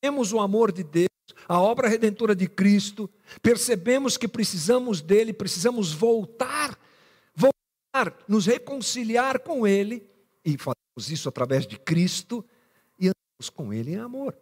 Percebemos 0.00 0.32
o 0.32 0.38
amor 0.38 0.70
de 0.70 0.84
Deus, 0.84 1.08
a 1.48 1.60
obra 1.60 1.88
redentora 1.88 2.34
de 2.34 2.46
Cristo. 2.46 3.10
Percebemos 3.42 4.16
que 4.16 4.28
precisamos 4.28 5.00
dele, 5.00 5.32
precisamos 5.32 5.92
voltar, 5.92 6.78
voltar, 7.34 8.16
nos 8.28 8.46
reconciliar 8.46 9.40
com 9.40 9.66
Ele 9.66 10.08
e 10.44 10.56
fazemos 10.56 11.10
isso 11.10 11.28
através 11.28 11.66
de 11.66 11.76
Cristo 11.76 12.44
e 12.96 13.08
andamos 13.08 13.50
com 13.52 13.72
Ele 13.72 13.94
em 13.94 13.98
amor. 13.98 14.38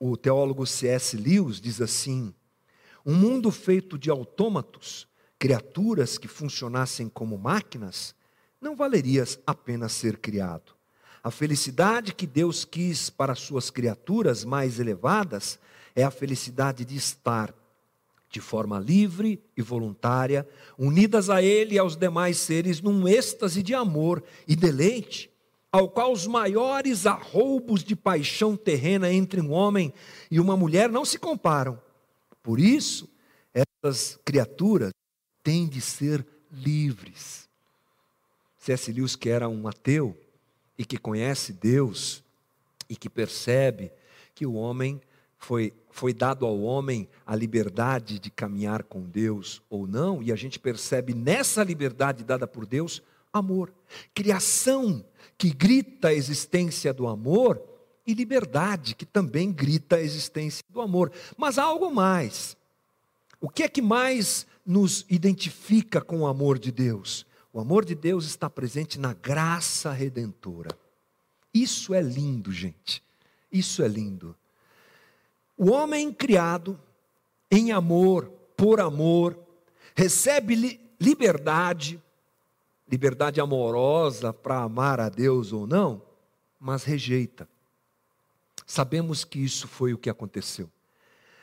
O 0.00 0.16
teólogo 0.16 0.66
C.S. 0.66 1.16
Lewis 1.16 1.60
diz 1.60 1.80
assim: 1.80 2.34
um 3.06 3.14
mundo 3.14 3.52
feito 3.52 3.96
de 3.96 4.10
autômatos, 4.10 5.06
criaturas 5.38 6.18
que 6.18 6.26
funcionassem 6.26 7.08
como 7.08 7.38
máquinas, 7.38 8.16
não 8.60 8.74
valeria 8.74 9.22
apenas 9.46 9.92
ser 9.92 10.18
criado. 10.18 10.71
A 11.22 11.30
felicidade 11.30 12.12
que 12.12 12.26
Deus 12.26 12.64
quis 12.64 13.08
para 13.08 13.36
suas 13.36 13.70
criaturas 13.70 14.44
mais 14.44 14.80
elevadas 14.80 15.58
é 15.94 16.02
a 16.02 16.10
felicidade 16.10 16.84
de 16.84 16.96
estar 16.96 17.54
de 18.28 18.40
forma 18.40 18.80
livre 18.80 19.40
e 19.56 19.62
voluntária, 19.62 20.48
unidas 20.76 21.28
a 21.28 21.42
Ele 21.42 21.74
e 21.74 21.78
aos 21.78 21.94
demais 21.96 22.38
seres 22.38 22.80
num 22.80 23.06
êxtase 23.06 23.62
de 23.62 23.74
amor 23.74 24.24
e 24.48 24.56
deleite, 24.56 25.30
ao 25.70 25.88
qual 25.88 26.10
os 26.10 26.26
maiores 26.26 27.06
arroubos 27.06 27.84
de 27.84 27.94
paixão 27.94 28.56
terrena 28.56 29.12
entre 29.12 29.40
um 29.40 29.52
homem 29.52 29.92
e 30.30 30.40
uma 30.40 30.56
mulher 30.56 30.88
não 30.88 31.04
se 31.04 31.18
comparam. 31.18 31.80
Por 32.42 32.58
isso, 32.58 33.08
essas 33.52 34.18
criaturas 34.24 34.92
têm 35.42 35.68
de 35.68 35.80
ser 35.80 36.26
livres. 36.50 37.48
C.S. 38.58 38.90
Lewis, 38.92 39.14
que 39.14 39.28
era 39.28 39.48
um 39.48 39.68
ateu 39.68 40.16
e 40.76 40.84
que 40.84 40.96
conhece 40.96 41.52
Deus 41.52 42.22
e 42.88 42.96
que 42.96 43.08
percebe 43.08 43.92
que 44.34 44.46
o 44.46 44.54
homem 44.54 45.00
foi, 45.38 45.72
foi 45.90 46.14
dado 46.14 46.46
ao 46.46 46.60
homem 46.60 47.08
a 47.26 47.34
liberdade 47.34 48.18
de 48.18 48.30
caminhar 48.30 48.84
com 48.84 49.02
Deus 49.02 49.60
ou 49.68 49.86
não, 49.86 50.22
e 50.22 50.30
a 50.30 50.36
gente 50.36 50.58
percebe 50.58 51.14
nessa 51.14 51.64
liberdade 51.64 52.22
dada 52.22 52.46
por 52.46 52.64
Deus 52.64 53.02
amor. 53.32 53.72
Criação 54.14 55.04
que 55.36 55.50
grita 55.50 56.08
a 56.08 56.14
existência 56.14 56.92
do 56.92 57.08
amor 57.08 57.60
e 58.06 58.14
liberdade 58.14 58.94
que 58.94 59.06
também 59.06 59.50
grita 59.52 59.96
a 59.96 60.02
existência 60.02 60.62
do 60.68 60.80
amor. 60.80 61.10
Mas 61.36 61.58
há 61.58 61.64
algo 61.64 61.90
mais. 61.90 62.56
O 63.40 63.48
que 63.48 63.62
é 63.62 63.68
que 63.68 63.82
mais 63.82 64.46
nos 64.64 65.04
identifica 65.08 66.00
com 66.00 66.20
o 66.20 66.26
amor 66.26 66.58
de 66.58 66.70
Deus? 66.70 67.26
O 67.52 67.60
amor 67.60 67.84
de 67.84 67.94
Deus 67.94 68.24
está 68.24 68.48
presente 68.48 68.98
na 68.98 69.12
graça 69.12 69.92
redentora. 69.92 70.70
Isso 71.52 71.92
é 71.92 72.00
lindo, 72.00 72.50
gente. 72.50 73.02
Isso 73.50 73.82
é 73.82 73.88
lindo. 73.88 74.34
O 75.56 75.70
homem 75.70 76.12
criado 76.12 76.80
em 77.50 77.70
amor, 77.70 78.32
por 78.56 78.80
amor, 78.80 79.38
recebe 79.94 80.54
li 80.54 80.80
liberdade, 80.98 82.00
liberdade 82.88 83.40
amorosa 83.40 84.32
para 84.32 84.60
amar 84.60 85.00
a 85.00 85.08
Deus 85.08 85.52
ou 85.52 85.66
não, 85.66 86.00
mas 86.60 86.84
rejeita. 86.84 87.48
Sabemos 88.64 89.24
que 89.24 89.40
isso 89.40 89.66
foi 89.66 89.92
o 89.92 89.98
que 89.98 90.08
aconteceu. 90.08 90.70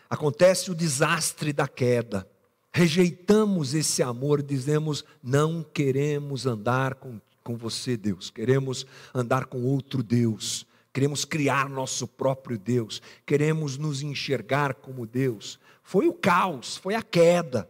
Acontece 0.10 0.72
o 0.72 0.76
desastre 0.76 1.54
da 1.54 1.68
queda. 1.68 2.28
Rejeitamos 2.72 3.74
esse 3.74 4.04
amor, 4.04 4.42
dizemos: 4.42 5.04
não 5.22 5.64
queremos 5.64 6.46
andar 6.46 6.96
com, 6.96 7.20
com 7.44 7.56
você, 7.56 7.98
Deus, 7.98 8.30
queremos 8.30 8.86
andar 9.14 9.46
com 9.46 9.64
outro 9.64 10.04
Deus 10.04 10.68
queremos 10.92 11.24
criar 11.24 11.70
nosso 11.70 12.08
próprio 12.08 12.58
Deus, 12.58 13.02
queremos 13.26 13.78
nos 13.78 14.02
enxergar 14.02 14.74
como 14.74 15.06
Deus. 15.06 15.60
Foi 15.84 16.08
o 16.08 16.14
caos, 16.14 16.78
foi 16.78 16.96
a 16.96 17.02
queda. 17.02 17.70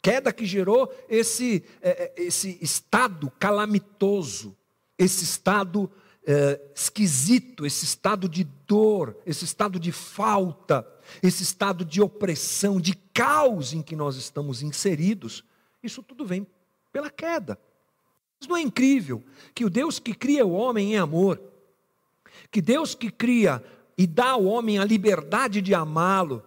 Queda 0.00 0.32
que 0.32 0.44
gerou 0.44 0.92
esse, 1.08 1.62
é, 1.80 1.90
é, 2.16 2.22
esse 2.22 2.58
estado 2.60 3.30
calamitoso, 3.38 4.56
esse 4.98 5.22
estado 5.22 5.90
é, 6.26 6.60
esquisito, 6.74 7.66
esse 7.66 7.84
estado 7.84 8.28
de 8.28 8.44
dor, 8.66 9.16
esse 9.26 9.44
estado 9.44 9.78
de 9.78 9.90
falta, 9.90 10.86
esse 11.22 11.42
estado 11.42 11.84
de 11.84 12.00
opressão, 12.00 12.80
de 12.80 12.94
caos 12.94 13.72
em 13.72 13.82
que 13.82 13.96
nós 13.96 14.16
estamos 14.16 14.62
inseridos. 14.62 15.44
Isso 15.82 16.02
tudo 16.02 16.24
vem 16.24 16.46
pela 16.92 17.10
queda. 17.10 17.58
Mas 18.40 18.48
não 18.48 18.56
é 18.56 18.60
incrível 18.60 19.22
que 19.54 19.64
o 19.64 19.70
Deus 19.70 19.98
que 19.98 20.14
cria 20.14 20.46
o 20.46 20.52
homem 20.52 20.94
em 20.94 20.98
amor, 20.98 21.40
que 22.50 22.60
Deus 22.60 22.94
que 22.94 23.10
cria 23.10 23.62
e 23.96 24.06
dá 24.06 24.30
ao 24.30 24.44
homem 24.44 24.78
a 24.78 24.84
liberdade 24.84 25.60
de 25.60 25.74
amá-lo, 25.74 26.42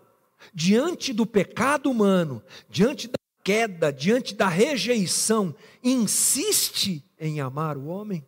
diante 0.53 1.13
do 1.13 1.25
pecado 1.25 1.89
humano, 1.89 2.41
diante 2.69 3.07
da 3.07 3.15
queda, 3.43 3.91
diante 3.91 4.33
da 4.35 4.47
rejeição, 4.47 5.55
insiste 5.83 7.03
em 7.19 7.39
amar 7.39 7.77
o 7.77 7.85
homem? 7.85 8.25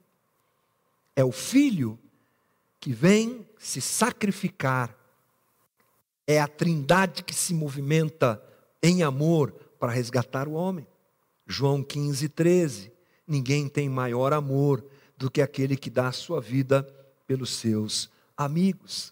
É 1.17 1.25
o 1.25 1.31
filho 1.31 1.97
que 2.79 2.93
vem 2.93 3.43
se 3.57 3.81
sacrificar. 3.81 4.95
É 6.27 6.39
a 6.39 6.47
trindade 6.47 7.24
que 7.24 7.33
se 7.33 7.55
movimenta 7.55 8.39
em 8.83 9.01
amor 9.01 9.51
para 9.79 9.91
resgatar 9.91 10.47
o 10.47 10.53
homem. 10.53 10.86
João 11.47 11.81
15, 11.81 12.29
13. 12.29 12.91
Ninguém 13.27 13.67
tem 13.67 13.89
maior 13.89 14.31
amor 14.31 14.86
do 15.17 15.31
que 15.31 15.41
aquele 15.41 15.75
que 15.75 15.89
dá 15.89 16.09
a 16.09 16.12
sua 16.12 16.39
vida 16.39 16.83
pelos 17.25 17.50
seus 17.50 18.12
amigos. 18.38 19.12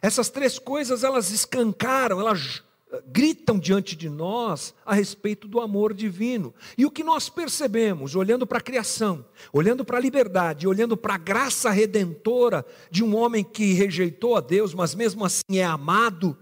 Essas 0.00 0.30
três 0.30 0.58
coisas 0.58 1.04
elas 1.04 1.30
escancaram, 1.30 2.18
elas 2.18 2.62
gritam 3.06 3.58
diante 3.58 3.96
de 3.96 4.08
nós 4.08 4.74
a 4.84 4.94
respeito 4.94 5.48
do 5.48 5.60
amor 5.60 5.92
divino. 5.92 6.54
E 6.78 6.86
o 6.86 6.90
que 6.90 7.02
nós 7.02 7.28
percebemos, 7.28 8.14
olhando 8.14 8.46
para 8.46 8.58
a 8.58 8.62
criação, 8.62 9.24
olhando 9.52 9.84
para 9.84 9.98
a 9.98 10.00
liberdade, 10.00 10.68
olhando 10.68 10.96
para 10.96 11.14
a 11.14 11.18
graça 11.18 11.70
redentora 11.70 12.64
de 12.90 13.02
um 13.02 13.16
homem 13.16 13.42
que 13.42 13.72
rejeitou 13.72 14.36
a 14.36 14.40
Deus, 14.40 14.72
mas 14.72 14.94
mesmo 14.94 15.24
assim 15.24 15.58
é 15.58 15.64
amado, 15.64 16.36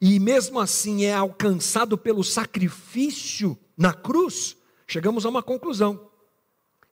e 0.00 0.18
mesmo 0.18 0.58
assim 0.58 1.04
é 1.04 1.14
alcançado 1.14 1.96
pelo 1.96 2.24
sacrifício 2.24 3.56
na 3.76 3.92
cruz, 3.92 4.56
chegamos 4.86 5.24
a 5.24 5.28
uma 5.28 5.42
conclusão: 5.42 6.10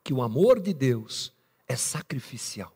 que 0.04 0.14
o 0.14 0.22
amor 0.22 0.60
de 0.60 0.72
Deus 0.72 1.32
é 1.66 1.74
sacrificial. 1.74 2.72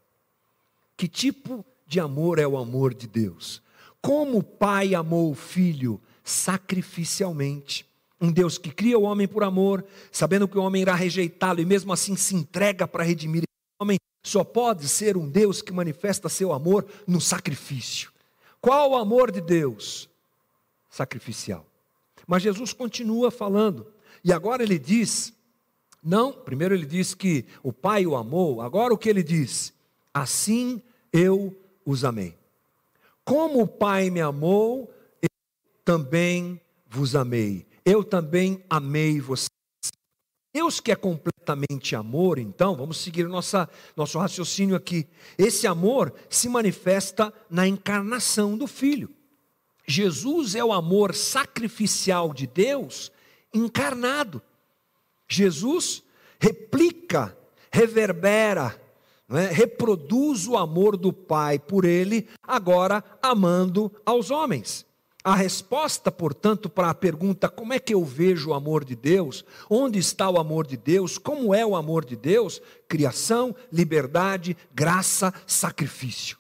Que 0.97 1.09
tipo 1.09 1.65
de 1.87 2.01
amor 2.01 2.39
é 2.39 2.47
o 2.47 2.57
amor 2.57 2.95
de 2.95 3.07
Deus? 3.07 3.63
Como 4.05 4.37
o 4.37 4.43
Pai 4.43 4.95
amou 4.95 5.31
o 5.31 5.35
Filho 5.35 5.99
sacrificialmente. 6.23 7.87
Um 8.21 8.31
Deus 8.31 8.59
que 8.59 8.71
cria 8.71 8.99
o 8.99 9.05
homem 9.05 9.27
por 9.27 9.43
amor, 9.43 9.83
sabendo 10.13 10.47
que 10.47 10.59
o 10.59 10.63
homem 10.63 10.83
irá 10.83 10.95
rejeitá-lo 10.95 11.63
e 11.63 11.65
mesmo 11.65 11.91
assim 11.91 12.15
se 12.15 12.37
entrega 12.37 12.87
para 12.87 13.03
redimir 13.03 13.45
o 13.45 13.83
homem, 13.83 13.99
só 14.23 14.45
pode 14.45 14.89
ser 14.89 15.17
um 15.17 15.27
Deus 15.27 15.63
que 15.63 15.73
manifesta 15.73 16.29
seu 16.29 16.53
amor 16.53 16.87
no 17.07 17.19
sacrifício. 17.19 18.13
Qual 18.61 18.91
o 18.91 18.97
amor 18.97 19.31
de 19.33 19.41
Deus? 19.41 20.07
Sacrificial. 20.91 21.65
Mas 22.27 22.43
Jesus 22.43 22.75
continua 22.75 23.31
falando, 23.31 23.87
e 24.23 24.35
agora 24.35 24.63
ele 24.63 24.79
diz: 24.79 25.33
não, 26.03 26.31
primeiro 26.31 26.75
ele 26.75 26.85
diz 26.85 27.15
que 27.15 27.47
o 27.63 27.73
Pai 27.73 28.05
o 28.05 28.15
amou, 28.15 28.61
agora 28.61 28.93
o 28.93 28.99
que 28.99 29.09
ele 29.09 29.23
diz? 29.23 29.73
assim 30.13 30.83
eu 31.11 31.57
os 31.87 32.05
amei. 32.05 32.44
Como 33.25 33.63
o 33.63 33.67
Pai 33.67 34.11
me 34.11 34.21
amou, 34.21 34.93
eu 35.23 35.29
também 35.85 36.61
vos 36.87 37.17
amei. 37.17 37.67
Eu 37.85 38.05
também 38.05 38.63
amei 38.69 39.21
vocês. 39.21 39.49
Deus 40.53 40.79
que 40.79 40.93
é 40.93 40.97
completamente 40.97 41.97
amor, 41.97 42.39
então, 42.39 42.77
vamos 42.77 42.99
seguir 42.99 43.27
nossa, 43.27 43.69
nosso 43.97 44.19
raciocínio 44.19 44.77
aqui. 44.77 45.07
Esse 45.37 45.67
amor 45.67 46.15
se 46.31 46.49
manifesta 46.49 47.35
na 47.51 47.67
encarnação 47.67 48.57
do 48.57 48.67
Filho. 48.67 49.11
Jesus 49.87 50.55
é 50.55 50.65
o 50.65 50.73
amor 50.73 51.15
sacrificial 51.15 52.33
de 52.33 52.47
Deus 52.47 53.11
encarnado. 53.53 54.41
Jesus 55.29 56.03
replica, 56.39 57.37
reverbera, 57.73 58.81
é? 59.31 59.47
reproduz 59.47 60.47
o 60.47 60.57
amor 60.57 60.97
do 60.97 61.13
Pai 61.13 61.59
por 61.59 61.85
ele, 61.85 62.29
agora 62.43 63.03
amando 63.23 63.91
aos 64.05 64.31
homens. 64.31 64.87
A 65.23 65.35
resposta, 65.35 66.13
portanto, 66.13 66.69
para 66.69 66.91
a 66.91 66.95
pergunta 66.95 67.49
como 67.49 67.73
é 67.73 67.79
que 67.79 67.95
eu 67.95 68.05
vejo 68.05 68.51
o 68.51 68.55
amor 68.55 68.85
de 68.85 68.95
Deus, 68.95 69.43
onde 69.71 69.99
está 69.99 70.29
o 70.29 70.39
amor 70.39 70.67
de 70.67 70.77
Deus, 70.77 71.17
como 71.17 71.55
é 71.55 71.65
o 71.65 71.75
amor 71.75 72.05
de 72.05 72.15
Deus, 72.15 72.61
criação, 72.87 73.57
liberdade, 73.73 74.55
graça, 74.75 75.33
sacrifício. 75.47 76.37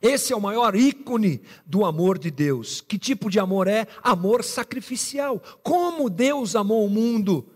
Esse 0.00 0.32
é 0.32 0.36
o 0.36 0.40
maior 0.40 0.76
ícone 0.76 1.42
do 1.66 1.84
amor 1.84 2.18
de 2.18 2.30
Deus. 2.30 2.80
Que 2.80 2.98
tipo 2.98 3.28
de 3.28 3.40
amor 3.40 3.66
é? 3.66 3.88
Amor 4.00 4.44
sacrificial. 4.44 5.40
Como 5.62 6.08
Deus 6.08 6.54
amou 6.54 6.86
o 6.86 6.90
mundo? 6.90 7.48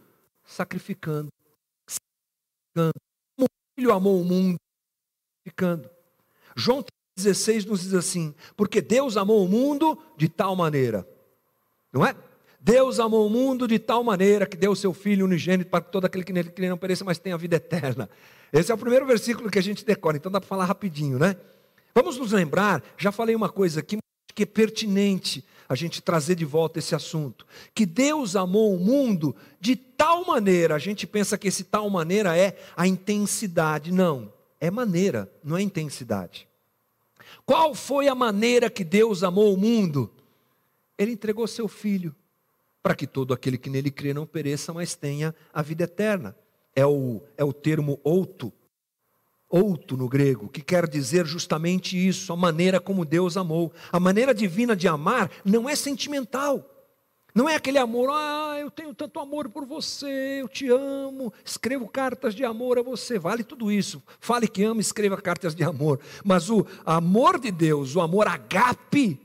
Sacrificando. 0.45 1.29
Sacrificando. 1.89 3.06
Filho 3.77 3.93
amou 3.93 4.21
o 4.21 4.25
mundo? 4.25 4.57
Sacrificando. 5.39 5.91
João 6.57 6.85
16 7.17 7.67
nos 7.67 7.83
diz 7.83 7.95
assim: 7.95 8.35
porque 8.57 8.81
Deus 8.81 9.17
amou 9.17 9.45
o 9.45 9.49
mundo 9.49 9.99
de 10.17 10.29
tal 10.29 10.57
maneira, 10.57 11.07
não 11.93 12.05
é? 12.05 12.17
Deus 12.59 12.99
amou 12.99 13.27
o 13.27 13.31
mundo 13.31 13.69
de 13.69 13.79
tal 13.79 14.03
maneira 14.03 14.47
que 14.47 14.57
deu 14.57 14.73
o 14.73 14.77
seu 14.77 14.93
Filho 14.93 15.25
unigênito 15.25 15.71
para 15.71 15.85
que 15.85 15.93
todo 15.93 16.05
aquele 16.07 16.25
que 16.25 16.33
nele 16.33 16.51
crê 16.51 16.69
não 16.69 16.79
pereça, 16.79 17.05
mas 17.05 17.19
tenha 17.19 17.39
vida 17.39 17.57
eterna. 17.57 18.11
Esse 18.53 18.73
é 18.73 18.75
o 18.75 18.79
primeiro 18.79 19.07
versículo 19.07 19.51
que 19.51 19.59
a 19.59 19.63
gente 19.63 19.85
decora, 19.85 20.17
então 20.17 20.33
dá 20.33 20.41
para 20.41 20.49
falar 20.49 20.65
rapidinho, 20.65 21.19
né? 21.19 21.37
Vamos 21.95 22.19
nos 22.19 22.33
lembrar, 22.33 22.83
já 22.99 23.13
falei 23.13 23.37
uma 23.37 23.49
coisa 23.49 23.81
aqui 23.81 23.99
que 24.35 24.43
é 24.43 24.47
pertinente 24.47 25.45
a 25.69 25.75
gente 25.75 26.01
trazer 26.01 26.35
de 26.35 26.45
volta 26.45 26.79
esse 26.79 26.95
assunto, 26.95 27.47
que 27.75 27.85
Deus 27.85 28.37
amou 28.37 28.75
o 28.75 28.79
mundo 28.79 29.35
de 29.61 29.77
tal 29.77 30.25
maneira, 30.25 30.75
a 30.75 30.79
gente 30.79 31.07
pensa 31.07 31.37
que 31.37 31.49
esse 31.49 31.65
tal 31.65 31.89
maneira 31.91 32.37
é 32.37 32.57
a 32.77 32.87
intensidade, 32.87 33.93
não, 33.93 34.33
é 34.61 34.71
maneira, 34.71 35.31
não 35.43 35.57
é 35.57 35.63
intensidade. 35.63 36.49
Qual 37.45 37.75
foi 37.75 38.09
a 38.09 38.15
maneira 38.15 38.71
que 38.71 38.85
Deus 38.85 39.23
amou 39.23 39.55
o 39.55 39.57
mundo? 39.57 40.11
Ele 40.99 41.13
entregou 41.13 41.47
seu 41.47 41.69
filho, 41.69 42.15
para 42.83 42.95
que 42.95 43.07
todo 43.07 43.35
aquele 43.35 43.59
que 43.59 43.69
nele 43.69 43.91
crê 43.91 44.15
não 44.15 44.27
pereça, 44.27 44.73
mas 44.73 44.95
tenha 44.95 45.35
a 45.53 45.63
vida 45.63 45.85
eterna. 45.85 46.37
É 46.75 46.87
o, 46.87 47.23
é 47.37 47.45
o 47.45 47.53
termo 47.53 47.99
outo, 48.05 48.53
outo 49.49 49.97
no 49.97 50.09
grego, 50.09 50.49
que 50.49 50.61
quer 50.61 50.89
dizer 50.89 51.27
justamente 51.27 51.97
isso, 51.97 52.33
a 52.33 52.37
maneira 52.37 52.81
como 52.81 53.05
Deus 53.05 53.37
amou. 53.37 53.73
A 53.93 54.01
maneira 54.01 54.35
divina 54.35 54.75
de 54.75 54.89
amar 54.89 55.31
não 55.45 55.69
é 55.69 55.77
sentimental. 55.77 56.73
Não 57.35 57.47
é 57.47 57.55
aquele 57.55 57.77
amor, 57.77 58.09
ah, 58.11 58.57
eu 58.59 58.71
tenho 58.71 58.95
tanto 58.95 59.21
amor 59.21 59.51
por 59.51 59.67
você, 59.67 60.41
eu 60.41 60.49
te 60.49 60.71
amo, 60.71 61.31
escrevo 61.45 61.87
cartas 61.87 62.35
de 62.35 62.43
amor 62.47 62.79
a 62.79 62.83
você. 62.83 63.19
Vale 63.19 63.45
tudo 63.45 63.71
isso. 63.71 64.03
Fale 64.19 64.49
que 64.49 64.65
ama, 64.65 64.81
escreva 64.81 65.21
cartas 65.21 65.55
de 65.55 65.63
amor. 65.63 66.01
Mas 66.25 66.49
o 66.49 66.67
amor 66.85 67.39
de 67.39 67.51
Deus, 67.51 67.95
o 67.95 68.01
amor 68.01 68.27
agape, 68.27 69.21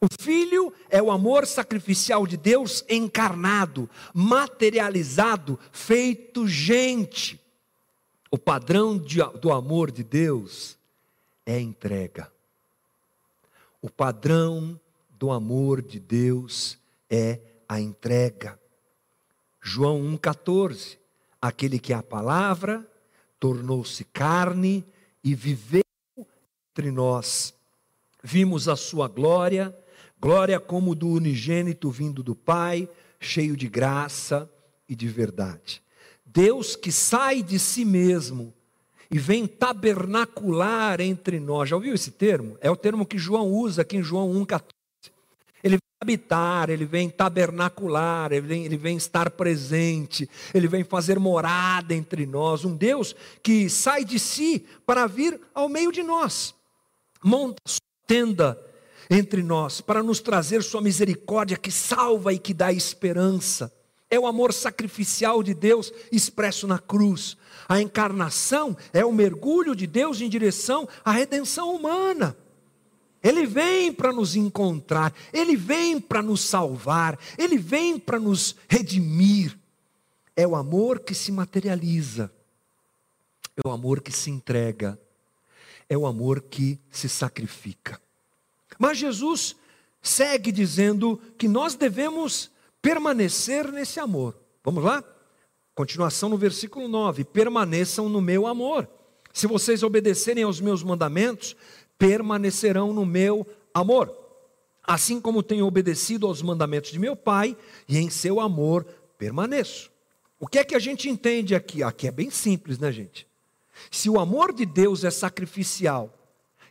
o 0.00 0.06
filho 0.20 0.72
é 0.90 1.02
o 1.02 1.10
amor 1.10 1.46
sacrificial 1.46 2.26
de 2.26 2.36
Deus 2.36 2.84
encarnado, 2.88 3.88
materializado, 4.12 5.58
feito 5.72 6.46
gente. 6.46 7.40
O 8.30 8.36
padrão 8.36 8.98
de, 8.98 9.18
do 9.40 9.50
amor 9.50 9.90
de 9.90 10.04
Deus 10.04 10.76
é 11.46 11.58
entrega. 11.58 12.30
O 13.80 13.88
padrão 13.88 14.78
do 15.10 15.30
amor 15.30 15.80
de 15.80 15.98
Deus 15.98 16.78
é 17.08 17.40
a 17.66 17.80
entrega. 17.80 18.58
João 19.60 20.02
1,14: 20.18 20.98
Aquele 21.40 21.78
que 21.78 21.92
é 21.92 21.96
a 21.96 22.02
palavra 22.02 22.86
tornou-se 23.40 24.04
carne 24.04 24.84
e 25.24 25.34
viveu 25.34 25.82
entre 26.70 26.90
nós. 26.90 27.54
Vimos 28.22 28.68
a 28.68 28.76
sua 28.76 29.08
glória, 29.08 29.74
glória 30.20 30.60
como 30.60 30.94
do 30.94 31.08
unigênito 31.08 31.90
vindo 31.90 32.22
do 32.22 32.34
Pai, 32.34 32.88
cheio 33.18 33.56
de 33.56 33.68
graça 33.68 34.50
e 34.88 34.94
de 34.94 35.08
verdade. 35.08 35.82
Deus 36.28 36.76
que 36.76 36.92
sai 36.92 37.42
de 37.42 37.58
si 37.58 37.84
mesmo 37.84 38.54
e 39.10 39.18
vem 39.18 39.46
tabernacular 39.46 41.00
entre 41.00 41.40
nós. 41.40 41.68
Já 41.68 41.76
ouviu 41.76 41.94
esse 41.94 42.10
termo? 42.10 42.56
É 42.60 42.70
o 42.70 42.76
termo 42.76 43.06
que 43.06 43.18
João 43.18 43.48
usa 43.48 43.82
aqui 43.82 43.96
em 43.96 44.02
João 44.02 44.32
1,14 44.44 44.78
habitar, 46.00 46.70
ele 46.70 46.84
vem 46.84 47.10
tabernacular, 47.10 48.30
ele 48.30 48.46
vem, 48.46 48.64
ele 48.64 48.76
vem 48.76 48.96
estar 48.96 49.30
presente, 49.30 50.30
ele 50.54 50.68
vem 50.68 50.84
fazer 50.84 51.18
morada 51.18 51.92
entre 51.92 52.24
nós. 52.24 52.64
Um 52.64 52.76
Deus 52.76 53.16
que 53.42 53.68
sai 53.68 54.04
de 54.04 54.16
si 54.18 54.64
para 54.86 55.08
vir 55.08 55.40
ao 55.52 55.68
meio 55.68 55.90
de 55.90 56.04
nós, 56.04 56.54
monta 57.22 57.60
sua 57.66 57.80
tenda 58.06 58.58
entre 59.10 59.42
nós 59.42 59.80
para 59.80 60.02
nos 60.02 60.20
trazer 60.20 60.62
sua 60.62 60.80
misericórdia 60.80 61.56
que 61.56 61.70
salva 61.70 62.32
e 62.32 62.38
que 62.38 62.54
dá 62.54 62.72
esperança. 62.72 63.72
É 64.10 64.18
o 64.18 64.26
amor 64.26 64.52
sacrificial 64.52 65.42
de 65.42 65.52
Deus 65.52 65.92
expresso 66.10 66.66
na 66.66 66.78
cruz. 66.78 67.36
A 67.68 67.80
encarnação 67.80 68.76
é 68.92 69.04
o 69.04 69.12
mergulho 69.12 69.76
de 69.76 69.86
Deus 69.86 70.20
em 70.20 70.28
direção 70.28 70.88
à 71.04 71.10
redenção 71.10 71.74
humana. 71.74 72.36
Ele 73.22 73.46
vem 73.46 73.92
para 73.92 74.12
nos 74.12 74.36
encontrar, 74.36 75.12
ele 75.32 75.56
vem 75.56 76.00
para 76.00 76.22
nos 76.22 76.40
salvar, 76.40 77.18
ele 77.36 77.58
vem 77.58 77.98
para 77.98 78.18
nos 78.18 78.56
redimir. 78.68 79.58
É 80.36 80.46
o 80.46 80.54
amor 80.54 81.00
que 81.00 81.14
se 81.14 81.32
materializa, 81.32 82.32
é 83.56 83.68
o 83.68 83.72
amor 83.72 84.00
que 84.00 84.12
se 84.12 84.30
entrega, 84.30 84.98
é 85.88 85.98
o 85.98 86.06
amor 86.06 86.42
que 86.42 86.78
se 86.90 87.08
sacrifica. 87.08 88.00
Mas 88.78 88.98
Jesus 88.98 89.56
segue 90.00 90.52
dizendo 90.52 91.20
que 91.36 91.48
nós 91.48 91.74
devemos 91.74 92.50
permanecer 92.82 93.70
nesse 93.70 94.00
amor. 94.00 94.36
Vamos 94.64 94.84
lá? 94.84 95.02
Continuação 95.74 96.28
no 96.28 96.36
versículo 96.36 96.88
9: 96.88 97.24
permaneçam 97.24 98.08
no 98.08 98.20
meu 98.20 98.46
amor. 98.46 98.88
Se 99.32 99.46
vocês 99.46 99.82
obedecerem 99.82 100.44
aos 100.44 100.60
meus 100.60 100.82
mandamentos, 100.82 101.54
permanecerão 101.98 102.92
no 102.92 103.06
meu 103.06 103.46
amor. 103.72 104.12
Assim 104.82 105.20
como 105.20 105.42
tenho 105.42 105.66
obedecido 105.66 106.26
aos 106.26 106.40
mandamentos 106.42 106.90
de 106.90 106.98
meu 106.98 107.14
Pai, 107.14 107.56
e 107.88 107.98
em 107.98 108.08
seu 108.08 108.40
amor 108.40 108.84
permaneço. 109.18 109.90
O 110.40 110.46
que 110.46 110.58
é 110.58 110.64
que 110.64 110.74
a 110.74 110.78
gente 110.78 111.08
entende 111.08 111.54
aqui? 111.54 111.82
Aqui 111.82 112.08
é 112.08 112.10
bem 112.10 112.30
simples, 112.30 112.78
né, 112.78 112.90
gente? 112.90 113.26
Se 113.90 114.08
o 114.08 114.18
amor 114.18 114.52
de 114.52 114.64
Deus 114.64 115.04
é 115.04 115.10
sacrificial, 115.10 116.14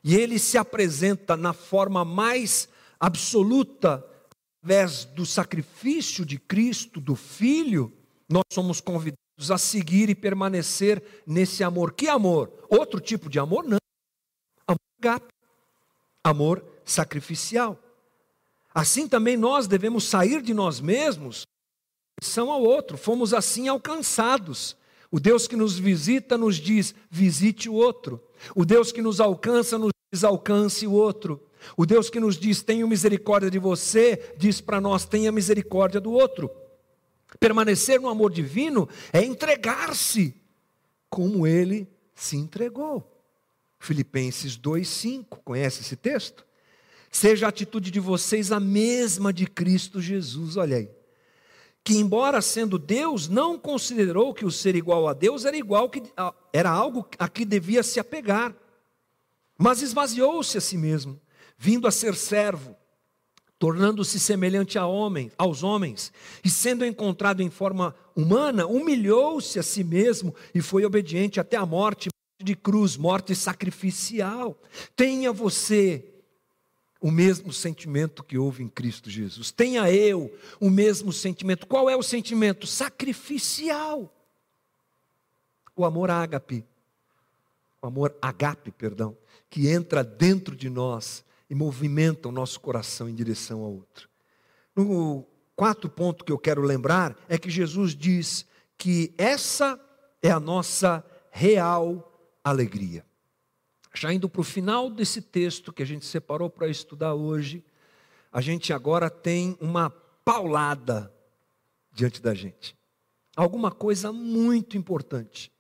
e 0.03 0.15
ele 0.15 0.39
se 0.39 0.57
apresenta 0.57 1.35
na 1.35 1.53
forma 1.53 2.03
mais 2.03 2.67
absoluta, 2.99 4.05
através 4.67 5.05
do 5.05 5.25
sacrifício 5.25 6.25
de 6.25 6.37
Cristo, 6.37 6.99
do 6.99 7.15
Filho, 7.15 7.93
nós 8.27 8.43
somos 8.51 8.81
convidados 8.81 9.49
a 9.49 9.57
seguir 9.57 10.09
e 10.09 10.15
permanecer 10.15 11.01
nesse 11.25 11.63
amor. 11.63 11.93
Que 11.93 12.09
amor? 12.09 12.51
Outro 12.69 12.99
tipo 12.99 13.29
de 13.29 13.39
amor? 13.39 13.63
Não 13.63 13.77
agape, 14.99 15.33
amor 16.21 16.65
sacrificial. 16.83 17.81
Assim 18.73 19.07
também 19.07 19.37
nós 19.37 19.67
devemos 19.67 20.03
sair 20.03 20.41
de 20.41 20.53
nós 20.53 20.81
mesmos, 20.81 21.43
são 22.21 22.51
ao 22.51 22.61
outro, 22.61 22.97
fomos 22.97 23.33
assim 23.33 23.69
alcançados. 23.69 24.75
O 25.09 25.17
Deus 25.17 25.47
que 25.47 25.55
nos 25.55 25.79
visita 25.79 26.37
nos 26.37 26.57
diz: 26.57 26.93
visite 27.09 27.69
o 27.69 27.73
outro. 27.73 28.21
O 28.53 28.65
Deus 28.65 28.91
que 28.91 29.01
nos 29.01 29.21
alcança 29.21 29.77
nos 29.77 29.91
diz: 30.11 30.25
alcance 30.25 30.85
o 30.85 30.91
outro. 30.91 31.46
O 31.75 31.85
Deus 31.85 32.09
que 32.09 32.19
nos 32.19 32.37
diz: 32.37 32.61
tenho 32.61 32.87
misericórdia 32.87 33.49
de 33.49 33.59
você, 33.59 34.35
diz 34.37 34.61
para 34.61 34.81
nós: 34.81 35.05
tenha 35.05 35.31
misericórdia 35.31 35.99
do 35.99 36.11
outro. 36.11 36.49
Permanecer 37.39 37.99
no 37.99 38.09
amor 38.09 38.31
divino 38.31 38.87
é 39.11 39.23
entregar-se 39.23 40.33
como 41.09 41.45
ele 41.45 41.87
se 42.15 42.35
entregou. 42.35 43.13
Filipenses 43.79 44.57
2,5, 44.57 45.39
conhece 45.43 45.81
esse 45.81 45.95
texto? 45.95 46.45
Seja 47.11 47.45
a 47.45 47.49
atitude 47.49 47.91
de 47.91 47.99
vocês 47.99 48.51
a 48.51 48.59
mesma 48.59 49.31
de 49.31 49.45
Cristo 49.45 50.01
Jesus, 50.01 50.57
olha 50.57 50.77
aí. 50.77 50.89
Que, 51.83 51.95
embora 51.97 52.41
sendo 52.41 52.77
Deus, 52.77 53.29
não 53.29 53.57
considerou 53.57 54.33
que 54.33 54.45
o 54.45 54.51
ser 54.51 54.75
igual 54.75 55.07
a 55.07 55.13
Deus 55.13 55.45
era 55.45 55.55
igual 55.55 55.89
que 55.89 56.03
era 56.51 56.69
algo 56.69 57.07
a 57.17 57.29
que 57.29 57.45
devia 57.45 57.81
se 57.81 57.99
apegar, 57.99 58.53
mas 59.57 59.81
esvaziou-se 59.81 60.57
a 60.57 60.61
si 60.61 60.77
mesmo, 60.77 61.19
vindo 61.57 61.87
a 61.87 61.91
ser 61.91 62.15
servo, 62.15 62.75
tornando-se 63.57 64.19
semelhante 64.19 64.77
a 64.77 64.85
homem, 64.85 65.31
aos 65.37 65.63
homens, 65.63 66.11
e 66.43 66.49
sendo 66.49 66.85
encontrado 66.85 67.41
em 67.41 67.49
forma 67.49 67.95
humana, 68.15 68.67
humilhou-se 68.67 69.57
a 69.57 69.63
si 69.63 69.83
mesmo 69.83 70.33
e 70.53 70.61
foi 70.61 70.85
obediente 70.85 71.39
até 71.39 71.57
a 71.57 71.65
morte 71.65 72.09
de 72.41 72.55
cruz, 72.55 72.95
morte 72.95 73.33
sacrificial. 73.33 74.59
Tenha 74.95 75.33
você 75.33 76.05
o 77.01 77.09
mesmo 77.09 77.51
sentimento 77.51 78.23
que 78.23 78.37
houve 78.37 78.63
em 78.63 78.69
Cristo 78.69 79.09
Jesus. 79.09 79.51
Tenha 79.51 79.91
eu 79.91 80.35
o 80.59 80.69
mesmo 80.69 81.11
sentimento. 81.11 81.65
Qual 81.65 81.89
é 81.89 81.95
o 81.95 82.03
sentimento? 82.03 82.67
Sacrificial. 82.67 84.13
o 85.75 85.85
amor 85.85 86.09
ágape, 86.09 86.65
o 87.79 87.87
amor 87.87 88.15
agape, 88.19 88.71
perdão, 88.71 89.15
que 89.47 89.67
entra 89.67 90.03
dentro 90.03 90.55
de 90.55 90.71
nós 90.71 91.23
e 91.49 91.55
movimenta 91.55 92.27
o 92.27 92.31
nosso 92.31 92.59
coração 92.59 93.07
em 93.07 93.15
direção 93.15 93.61
ao 93.61 93.71
outro. 93.71 94.09
No 94.75 95.25
quarto 95.55 95.89
ponto 95.89 96.23
que 96.23 96.31
eu 96.31 96.37
quero 96.37 96.61
lembrar 96.61 97.17
é 97.27 97.37
que 97.37 97.49
Jesus 97.49 97.95
diz 97.95 98.45
que 98.77 99.13
essa 99.17 99.79
é 100.21 100.29
a 100.29 100.39
nossa 100.39 101.03
real 101.31 102.13
alegria. 102.43 103.05
Já 103.93 104.13
indo 104.13 104.29
para 104.29 104.41
o 104.41 104.43
final 104.43 104.89
desse 104.89 105.21
texto 105.21 105.73
que 105.73 105.81
a 105.81 105.85
gente 105.85 106.05
separou 106.05 106.49
para 106.49 106.67
estudar 106.67 107.15
hoje, 107.15 107.63
a 108.31 108.41
gente 108.41 108.71
agora 108.71 109.09
tem 109.09 109.57
uma 109.59 109.89
paulada 109.89 111.11
diante 111.91 112.21
da 112.21 112.35
gente. 112.35 112.77
Alguma 113.35 113.71
coisa 113.71 114.11
muito 114.11 114.77
importante. 114.77 115.51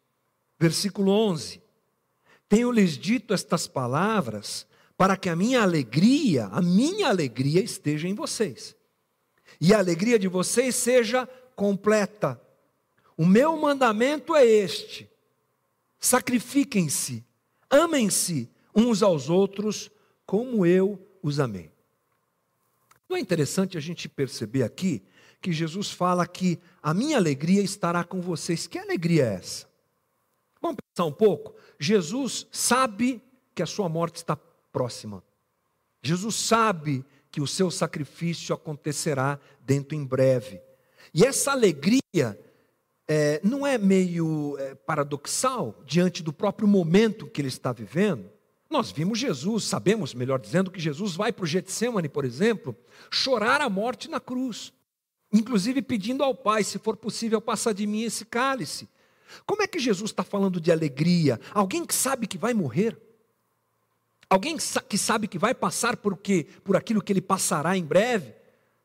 Versículo 0.59 1.11
11: 1.11 1.61
Tenho-lhes 2.47 2.97
dito 2.97 3.33
estas 3.33 3.67
palavras 3.67 4.67
para 4.97 5.15
que 5.15 5.29
a 5.29 5.35
minha 5.35 5.61
alegria, 5.61 6.47
a 6.47 6.61
minha 6.61 7.07
alegria 7.07 7.61
esteja 7.61 8.07
em 8.07 8.15
vocês. 8.15 8.75
E 9.61 9.73
a 9.73 9.77
alegria 9.77 10.17
de 10.17 10.27
vocês 10.27 10.75
seja 10.75 11.27
completa. 11.55 12.41
O 13.15 13.25
meu 13.25 13.55
mandamento 13.55 14.35
é 14.35 14.45
este: 14.45 15.09
sacrifiquem-se, 15.99 17.23
amem-se 17.69 18.49
uns 18.75 19.03
aos 19.03 19.29
outros, 19.29 19.91
como 20.25 20.65
eu 20.65 20.99
os 21.21 21.39
amei. 21.39 21.71
Não 23.07 23.15
é 23.15 23.19
interessante 23.19 23.77
a 23.77 23.81
gente 23.81 24.09
perceber 24.09 24.63
aqui 24.63 25.03
que 25.41 25.53
Jesus 25.53 25.91
fala 25.91 26.27
que 26.27 26.59
a 26.81 26.93
minha 26.93 27.17
alegria 27.17 27.61
estará 27.61 28.03
com 28.03 28.19
vocês. 28.19 28.67
Que 28.67 28.77
alegria 28.77 29.25
é 29.25 29.33
essa? 29.35 29.67
Vamos 30.61 30.77
pensar 30.89 31.05
um 31.05 31.13
pouco? 31.13 31.55
Jesus 31.79 32.47
sabe 32.51 33.21
que 33.55 33.63
a 33.63 33.67
sua 33.67 33.87
morte 33.87 34.17
está 34.17 34.37
próxima. 34.77 35.23
Jesus 36.03 36.35
sabe 36.35 37.03
que 37.31 37.41
o 37.41 37.47
seu 37.47 37.71
sacrifício 37.71 38.53
acontecerá 38.53 39.39
dentro 39.59 39.95
em 39.95 40.05
breve. 40.05 40.61
E 41.11 41.25
essa 41.25 41.51
alegria 41.51 42.39
é, 43.07 43.41
não 43.43 43.65
é 43.65 43.75
meio 43.79 44.55
é, 44.59 44.75
paradoxal 44.75 45.81
diante 45.83 46.21
do 46.21 46.31
próprio 46.31 46.67
momento 46.67 47.25
que 47.25 47.41
ele 47.41 47.47
está 47.47 47.73
vivendo? 47.73 48.29
Nós 48.69 48.91
vimos 48.91 49.17
Jesus, 49.17 49.63
sabemos, 49.63 50.13
melhor 50.13 50.39
dizendo, 50.39 50.69
que 50.69 50.79
Jesus 50.79 51.15
vai 51.15 51.33
para 51.33 51.43
o 51.43 51.47
Getsemane, 51.47 52.07
por 52.07 52.23
exemplo, 52.23 52.75
chorar 53.09 53.61
a 53.61 53.69
morte 53.69 54.07
na 54.07 54.19
cruz, 54.19 54.71
inclusive 55.33 55.81
pedindo 55.81 56.23
ao 56.23 56.35
Pai, 56.35 56.63
se 56.63 56.77
for 56.77 56.95
possível, 56.95 57.41
passa 57.41 57.73
de 57.73 57.87
mim 57.87 58.03
esse 58.03 58.25
cálice. 58.25 58.87
Como 59.43 59.63
é 59.63 59.67
que 59.67 59.79
Jesus 59.79 60.11
está 60.11 60.23
falando 60.23 60.61
de 60.61 60.71
alegria? 60.71 61.39
Alguém 61.51 61.83
que 61.83 61.95
sabe 61.95 62.27
que 62.27 62.37
vai 62.37 62.53
morrer? 62.53 63.06
Alguém 64.29 64.57
que 64.89 64.97
sabe 64.97 65.27
que 65.27 65.39
vai 65.39 65.53
passar 65.53 65.95
por 65.95 66.17
quê? 66.17 66.45
Por 66.63 66.75
aquilo 66.75 67.01
que 67.01 67.13
ele 67.13 67.21
passará 67.21 67.77
em 67.77 67.83
breve, 67.83 68.33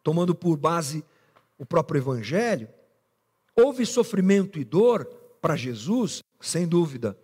tomando 0.03 0.35
por 0.35 0.57
base 0.57 1.05
o 1.59 1.67
próprio 1.67 2.01
evangelho? 2.01 2.69
Houve 3.57 3.85
sofrimento 3.85 4.59
e 4.59 4.65
dor 4.65 5.05
para 5.41 5.57
Jesus? 5.57 6.23
Sem 6.41 6.67
dúvida. 6.67 7.19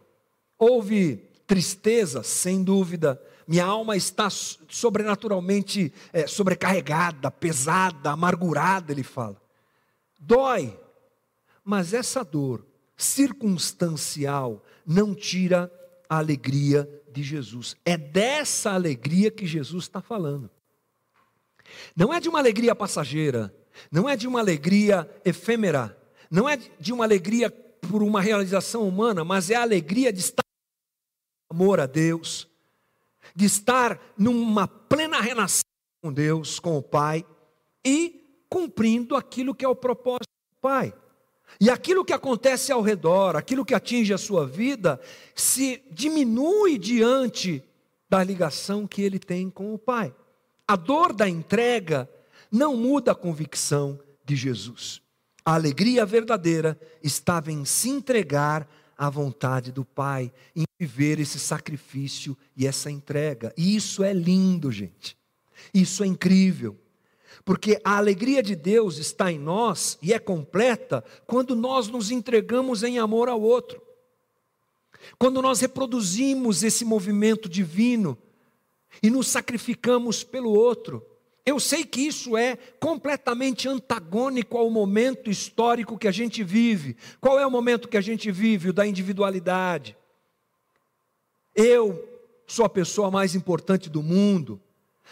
Houve 0.59 1.29
tristeza? 1.47 2.23
Sem 2.23 2.63
dúvida. 2.65 3.23
Minha 3.47 3.65
alma 3.65 3.97
está 3.97 4.29
sobrenaturalmente 4.31 5.93
é, 6.13 6.27
sobrecarregada, 6.27 7.31
pesada, 7.31 8.11
amargurada, 8.11 8.93
ele 8.93 9.05
fala. 9.05 9.41
Dói, 10.19 10.79
mas 11.65 11.95
essa 11.95 12.25
dor 12.25 12.67
circunstancial 12.97 14.63
não 14.85 15.15
tira 15.15 15.73
a 16.09 16.19
alegria 16.19 16.87
de 17.19 17.25
Jesus. 17.25 17.77
É 17.85 17.97
dessa 17.97 18.73
alegria 18.73 19.31
que 19.31 19.47
Jesus 19.47 19.85
está 19.85 20.01
falando. 20.01 20.49
Não 21.95 22.15
é 22.15 22.21
de 22.21 22.29
uma 22.29 22.39
alegria 22.39 22.75
passageira, 22.75 23.55
não 23.91 24.09
é 24.09 24.17
de 24.17 24.27
uma 24.27 24.39
alegria 24.39 25.09
efêmera, 25.25 25.97
não 26.31 26.49
é 26.49 26.57
de 26.57 26.93
uma 26.93 27.05
alegria 27.05 27.51
por 27.51 28.03
uma 28.03 28.21
realização 28.21 28.87
humana, 28.89 29.25
mas 29.25 29.51
é 29.51 29.57
a 29.57 29.63
alegria 29.63 30.13
de 30.13 30.21
estar 30.21 30.45
amor 31.51 31.81
a 31.81 31.87
Deus, 31.87 32.49
de 33.35 33.45
estar 33.45 34.01
numa 34.17 34.69
plena 34.69 35.21
relação 35.21 35.65
com 36.01 36.13
Deus, 36.13 36.61
com 36.61 36.79
o 36.79 36.83
Pai 36.83 37.27
e 37.85 38.45
cumprindo 38.49 39.17
aquilo 39.17 39.55
que 39.55 39.65
é 39.65 39.69
o 39.69 39.77
propósito 39.77 40.29
do 40.53 40.61
Pai. 40.61 40.95
E 41.61 41.71
aquilo 41.71 42.05
que 42.05 42.13
acontece 42.13 42.71
ao 42.71 42.83
redor, 42.83 43.35
aquilo 43.35 43.65
que 43.65 43.75
atinge 43.75 44.15
a 44.15 44.19
sua 44.19 44.47
vida, 44.47 45.01
se 45.35 45.83
diminui 45.91 46.79
diante 46.79 47.63
da 48.09 48.23
ligação 48.23 48.87
que 48.87 49.03
ele 49.03 49.19
tem 49.19 49.51
com 49.51 49.75
o 49.75 49.79
Pai. 49.79 50.15
A 50.67 50.77
dor 50.77 51.13
da 51.13 51.29
entrega 51.29 52.09
não 52.51 52.77
muda 52.77 53.13
a 53.13 53.15
convicção 53.15 53.99
de 54.25 54.37
Jesus. 54.37 55.03
A 55.45 55.55
alegria 55.55 56.07
verdadeira 56.07 56.79
estava 57.03 57.51
em 57.51 57.65
se 57.65 57.89
entregar 57.89 58.69
à 58.97 59.09
vontade 59.09 59.73
do 59.73 59.85
Pai, 59.85 60.33
em 60.55 60.65
viver 60.79 61.19
esse 61.19 61.39
sacrifício 61.39 62.37
e 62.57 62.67
essa 62.67 62.91
entrega. 62.91 63.53
E 63.57 63.75
isso 63.75 64.05
é 64.05 64.13
lindo, 64.13 64.71
gente. 64.71 65.17
Isso 65.73 66.05
é 66.05 66.07
incrível. 66.07 66.79
Porque 67.49 67.81
a 67.83 67.97
alegria 67.97 68.43
de 68.43 68.55
Deus 68.55 68.99
está 68.99 69.33
em 69.33 69.39
nós 69.39 69.99
e 70.03 70.13
é 70.13 70.19
completa 70.19 71.03
quando 71.27 71.57
nós 71.57 71.89
nos 71.89 72.11
entregamos 72.11 72.83
em 72.83 72.99
amor 72.99 73.27
ao 73.27 73.41
outro. 73.41 73.81
Quando 75.19 75.41
nós 75.41 75.59
reproduzimos 75.59 76.63
esse 76.63 76.85
movimento 76.85 77.49
divino 77.49 78.19
e 79.03 79.09
nos 79.09 79.29
sacrificamos 79.29 80.23
pelo 80.23 80.51
outro. 80.51 81.03
Eu 81.47 81.59
sei 81.59 81.87
que 81.87 82.03
isso 82.03 82.37
é 82.37 82.55
completamente 82.79 83.67
antagônico 83.67 84.59
ao 84.59 84.69
momento 84.69 85.31
histórico 85.31 85.97
que 85.97 86.07
a 86.07 86.13
gente 86.13 86.45
vive. 86.45 86.99
Qual 87.19 87.41
é 87.41 87.47
o 87.47 87.51
momento 87.51 87.89
que 87.89 87.97
a 87.97 88.03
gente 88.03 88.31
vive? 88.31 88.69
O 88.69 88.75
da 88.75 88.87
individualidade. 88.87 89.97
Eu 91.57 92.07
sou 92.47 92.67
a 92.67 92.69
pessoa 92.69 93.11
mais 93.11 93.35
importante 93.35 93.89
do 93.89 94.03
mundo. 94.03 94.61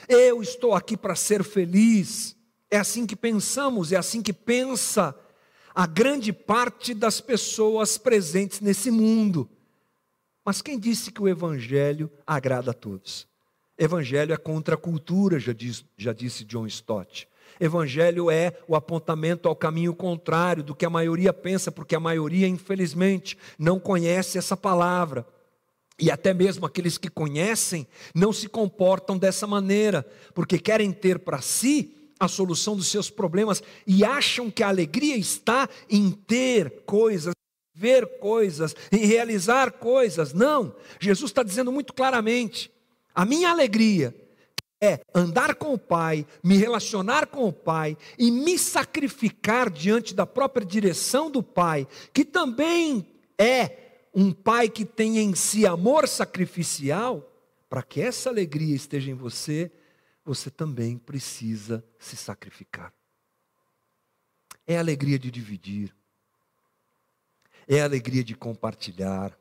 Eu 0.08 0.42
estou 0.42 0.74
aqui 0.74 0.96
para 0.96 1.14
ser 1.14 1.42
feliz. 1.42 2.36
É 2.70 2.76
assim 2.76 3.06
que 3.06 3.16
pensamos, 3.16 3.92
é 3.92 3.96
assim 3.96 4.22
que 4.22 4.32
pensa 4.32 5.14
a 5.74 5.86
grande 5.86 6.32
parte 6.32 6.94
das 6.94 7.20
pessoas 7.20 7.98
presentes 7.98 8.60
nesse 8.60 8.90
mundo. 8.90 9.48
Mas 10.44 10.62
quem 10.62 10.78
disse 10.78 11.10
que 11.10 11.20
o 11.20 11.28
Evangelho 11.28 12.10
agrada 12.26 12.70
a 12.70 12.74
todos? 12.74 13.26
Evangelho 13.78 14.32
é 14.32 14.36
contra 14.36 14.74
a 14.74 14.78
cultura, 14.78 15.38
já, 15.38 15.52
diz, 15.52 15.84
já 15.96 16.12
disse 16.12 16.44
John 16.44 16.66
Stott. 16.66 17.28
Evangelho 17.60 18.30
é 18.30 18.56
o 18.66 18.74
apontamento 18.74 19.48
ao 19.48 19.56
caminho 19.56 19.94
contrário 19.94 20.62
do 20.62 20.74
que 20.74 20.86
a 20.86 20.90
maioria 20.90 21.32
pensa, 21.32 21.70
porque 21.70 21.94
a 21.94 22.00
maioria, 22.00 22.46
infelizmente, 22.46 23.36
não 23.58 23.78
conhece 23.78 24.38
essa 24.38 24.56
palavra. 24.56 25.26
E 25.98 26.10
até 26.10 26.34
mesmo 26.34 26.66
aqueles 26.66 26.98
que 26.98 27.08
conhecem 27.08 27.86
não 28.14 28.32
se 28.32 28.48
comportam 28.48 29.16
dessa 29.16 29.46
maneira, 29.46 30.06
porque 30.34 30.58
querem 30.58 30.92
ter 30.92 31.18
para 31.18 31.40
si 31.40 31.94
a 32.20 32.28
solução 32.28 32.76
dos 32.76 32.88
seus 32.88 33.10
problemas 33.10 33.62
e 33.86 34.04
acham 34.04 34.50
que 34.50 34.62
a 34.62 34.68
alegria 34.68 35.16
está 35.16 35.68
em 35.88 36.10
ter 36.10 36.82
coisas, 36.84 37.32
ver 37.74 38.18
coisas, 38.18 38.74
em 38.92 39.06
realizar 39.06 39.72
coisas. 39.72 40.32
Não, 40.32 40.74
Jesus 41.00 41.30
está 41.30 41.42
dizendo 41.42 41.72
muito 41.72 41.94
claramente: 41.94 42.70
a 43.14 43.24
minha 43.24 43.50
alegria 43.50 44.14
é 44.82 45.00
andar 45.14 45.54
com 45.54 45.72
o 45.72 45.78
Pai, 45.78 46.26
me 46.42 46.58
relacionar 46.58 47.26
com 47.26 47.48
o 47.48 47.52
Pai 47.52 47.96
e 48.18 48.30
me 48.30 48.58
sacrificar 48.58 49.70
diante 49.70 50.14
da 50.14 50.26
própria 50.26 50.66
direção 50.66 51.30
do 51.30 51.42
Pai, 51.42 51.86
que 52.12 52.24
também 52.24 53.06
é 53.38 53.85
um 54.18 54.32
Pai 54.32 54.70
que 54.70 54.86
tem 54.86 55.18
em 55.18 55.34
si 55.34 55.66
amor 55.66 56.08
sacrificial. 56.08 57.30
Para 57.68 57.82
que 57.82 58.00
essa 58.00 58.30
alegria 58.30 58.74
esteja 58.74 59.10
em 59.10 59.14
você, 59.14 59.70
você 60.24 60.50
também 60.50 60.96
precisa 60.96 61.84
se 61.98 62.16
sacrificar. 62.16 62.94
É 64.66 64.78
a 64.78 64.80
alegria 64.80 65.18
de 65.18 65.30
dividir, 65.30 65.94
é 67.68 67.82
a 67.82 67.84
alegria 67.84 68.24
de 68.24 68.34
compartilhar, 68.34 69.36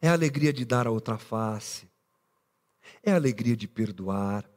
é 0.00 0.08
a 0.08 0.12
alegria 0.12 0.52
de 0.52 0.64
dar 0.64 0.86
a 0.86 0.90
outra 0.90 1.18
face, 1.18 1.88
é 3.02 3.12
a 3.12 3.16
alegria 3.16 3.56
de 3.56 3.66
perdoar, 3.66 4.48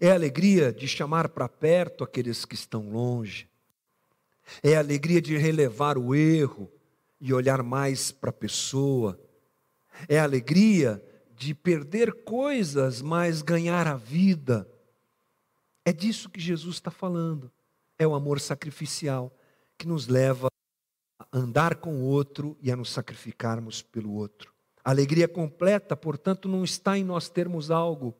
é 0.00 0.10
a 0.10 0.14
alegria 0.14 0.72
de 0.72 0.88
chamar 0.88 1.28
para 1.28 1.48
perto 1.48 2.02
aqueles 2.02 2.44
que 2.44 2.54
estão 2.54 2.90
longe, 2.90 3.48
é 4.62 4.74
a 4.74 4.80
alegria 4.80 5.22
de 5.22 5.36
relevar 5.36 5.96
o 5.96 6.14
erro 6.14 6.70
e 7.20 7.32
olhar 7.32 7.62
mais 7.62 8.10
para 8.10 8.30
a 8.30 8.32
pessoa, 8.32 9.20
é 10.08 10.18
a 10.18 10.24
alegria 10.24 11.04
de 11.34 11.54
perder 11.54 12.24
coisas, 12.24 13.02
mas 13.02 13.42
ganhar 13.42 13.86
a 13.86 13.96
vida. 13.96 14.68
É 15.84 15.92
disso 15.92 16.30
que 16.30 16.40
Jesus 16.40 16.76
está 16.76 16.90
falando. 16.90 17.50
É 17.98 18.06
o 18.06 18.14
amor 18.14 18.40
sacrificial 18.40 19.34
que 19.76 19.86
nos 19.86 20.06
leva 20.06 20.48
andar 21.32 21.76
com 21.76 21.94
o 21.94 22.04
outro 22.04 22.56
e 22.60 22.70
a 22.70 22.76
nos 22.76 22.90
sacrificarmos 22.90 23.82
pelo 23.82 24.12
outro. 24.12 24.52
A 24.84 24.90
alegria 24.90 25.28
completa, 25.28 25.96
portanto, 25.96 26.48
não 26.48 26.64
está 26.64 26.96
em 26.96 27.04
nós 27.04 27.28
termos 27.28 27.70
algo, 27.70 28.14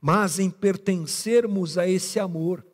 mas 0.00 0.38
em 0.38 0.50
pertencermos 0.50 1.78
a 1.78 1.88
esse 1.88 2.20
amor. 2.20 2.64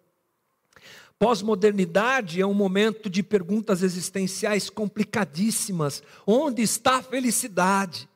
Pós-modernidade 1.21 2.41
é 2.41 2.47
um 2.47 2.55
momento 2.55 3.11
de 3.11 3.23
perguntas 3.23 3.83
existenciais 3.83 4.71
complicadíssimas. 4.71 6.03
Onde 6.27 6.63
está 6.63 6.97
a 6.97 7.03
felicidade? 7.03 8.09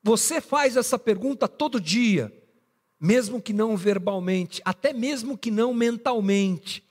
Você 0.00 0.40
faz 0.40 0.76
essa 0.76 0.96
pergunta 0.96 1.48
todo 1.48 1.80
dia, 1.80 2.32
mesmo 3.00 3.42
que 3.42 3.52
não 3.52 3.76
verbalmente, 3.76 4.62
até 4.64 4.92
mesmo 4.92 5.36
que 5.36 5.50
não 5.50 5.74
mentalmente. 5.74 6.88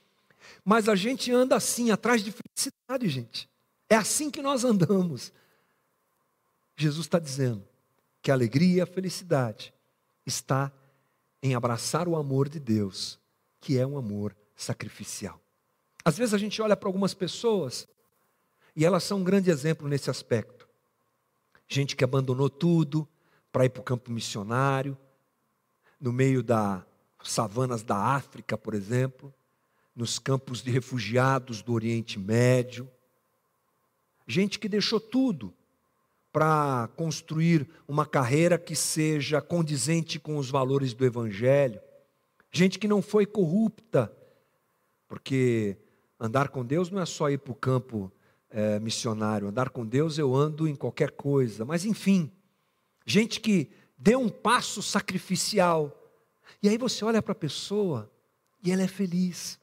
Mas 0.62 0.86
a 0.86 0.94
gente 0.94 1.32
anda 1.32 1.56
assim, 1.56 1.90
atrás 1.90 2.22
de 2.22 2.30
felicidade, 2.30 3.08
gente. 3.08 3.48
É 3.88 3.96
assim 3.96 4.30
que 4.30 4.42
nós 4.42 4.64
andamos. 4.64 5.32
Jesus 6.76 7.06
está 7.06 7.18
dizendo 7.18 7.66
que 8.20 8.30
a 8.30 8.34
alegria 8.34 8.76
e 8.76 8.80
a 8.82 8.86
felicidade 8.86 9.72
está 10.26 10.70
em 11.42 11.54
abraçar 11.54 12.06
o 12.06 12.16
amor 12.16 12.50
de 12.50 12.60
Deus, 12.60 13.18
que 13.62 13.78
é 13.78 13.86
um 13.86 13.96
amor 13.96 14.36
sacrificial. 14.62 15.40
Às 16.04 16.16
vezes 16.18 16.34
a 16.34 16.38
gente 16.38 16.60
olha 16.60 16.76
para 16.76 16.88
algumas 16.88 17.14
pessoas 17.14 17.88
e 18.74 18.84
elas 18.84 19.04
são 19.04 19.18
um 19.18 19.24
grande 19.24 19.50
exemplo 19.50 19.88
nesse 19.88 20.10
aspecto. 20.10 20.68
Gente 21.68 21.96
que 21.96 22.04
abandonou 22.04 22.50
tudo 22.50 23.08
para 23.52 23.64
ir 23.64 23.70
para 23.70 23.80
o 23.80 23.84
campo 23.84 24.10
missionário, 24.10 24.96
no 26.00 26.12
meio 26.12 26.42
das 26.42 26.82
savanas 27.22 27.82
da 27.82 27.96
África, 27.96 28.56
por 28.56 28.74
exemplo, 28.74 29.32
nos 29.94 30.18
campos 30.18 30.62
de 30.62 30.70
refugiados 30.70 31.62
do 31.62 31.72
Oriente 31.72 32.18
Médio. 32.18 32.88
Gente 34.26 34.58
que 34.58 34.68
deixou 34.68 35.00
tudo 35.00 35.52
para 36.32 36.88
construir 36.96 37.68
uma 37.88 38.06
carreira 38.06 38.56
que 38.56 38.76
seja 38.76 39.42
condizente 39.42 40.18
com 40.18 40.36
os 40.36 40.48
valores 40.48 40.94
do 40.94 41.04
Evangelho. 41.04 41.80
Gente 42.52 42.78
que 42.78 42.88
não 42.88 43.02
foi 43.02 43.26
corrupta, 43.26 44.12
porque 45.10 45.76
andar 46.20 46.50
com 46.50 46.64
Deus 46.64 46.88
não 46.88 47.00
é 47.00 47.04
só 47.04 47.28
ir 47.28 47.38
para 47.38 47.50
o 47.50 47.56
campo 47.56 48.12
é, 48.48 48.78
missionário, 48.78 49.48
andar 49.48 49.70
com 49.70 49.84
Deus 49.84 50.18
eu 50.18 50.36
ando 50.36 50.68
em 50.68 50.76
qualquer 50.76 51.10
coisa, 51.10 51.64
mas 51.64 51.84
enfim, 51.84 52.30
gente 53.04 53.40
que 53.40 53.68
deu 53.98 54.20
um 54.20 54.28
passo 54.28 54.80
sacrificial, 54.80 56.00
e 56.62 56.68
aí 56.68 56.78
você 56.78 57.04
olha 57.04 57.20
para 57.20 57.32
a 57.32 57.34
pessoa 57.34 58.08
e 58.62 58.70
ela 58.70 58.82
é 58.82 58.86
feliz. 58.86 59.58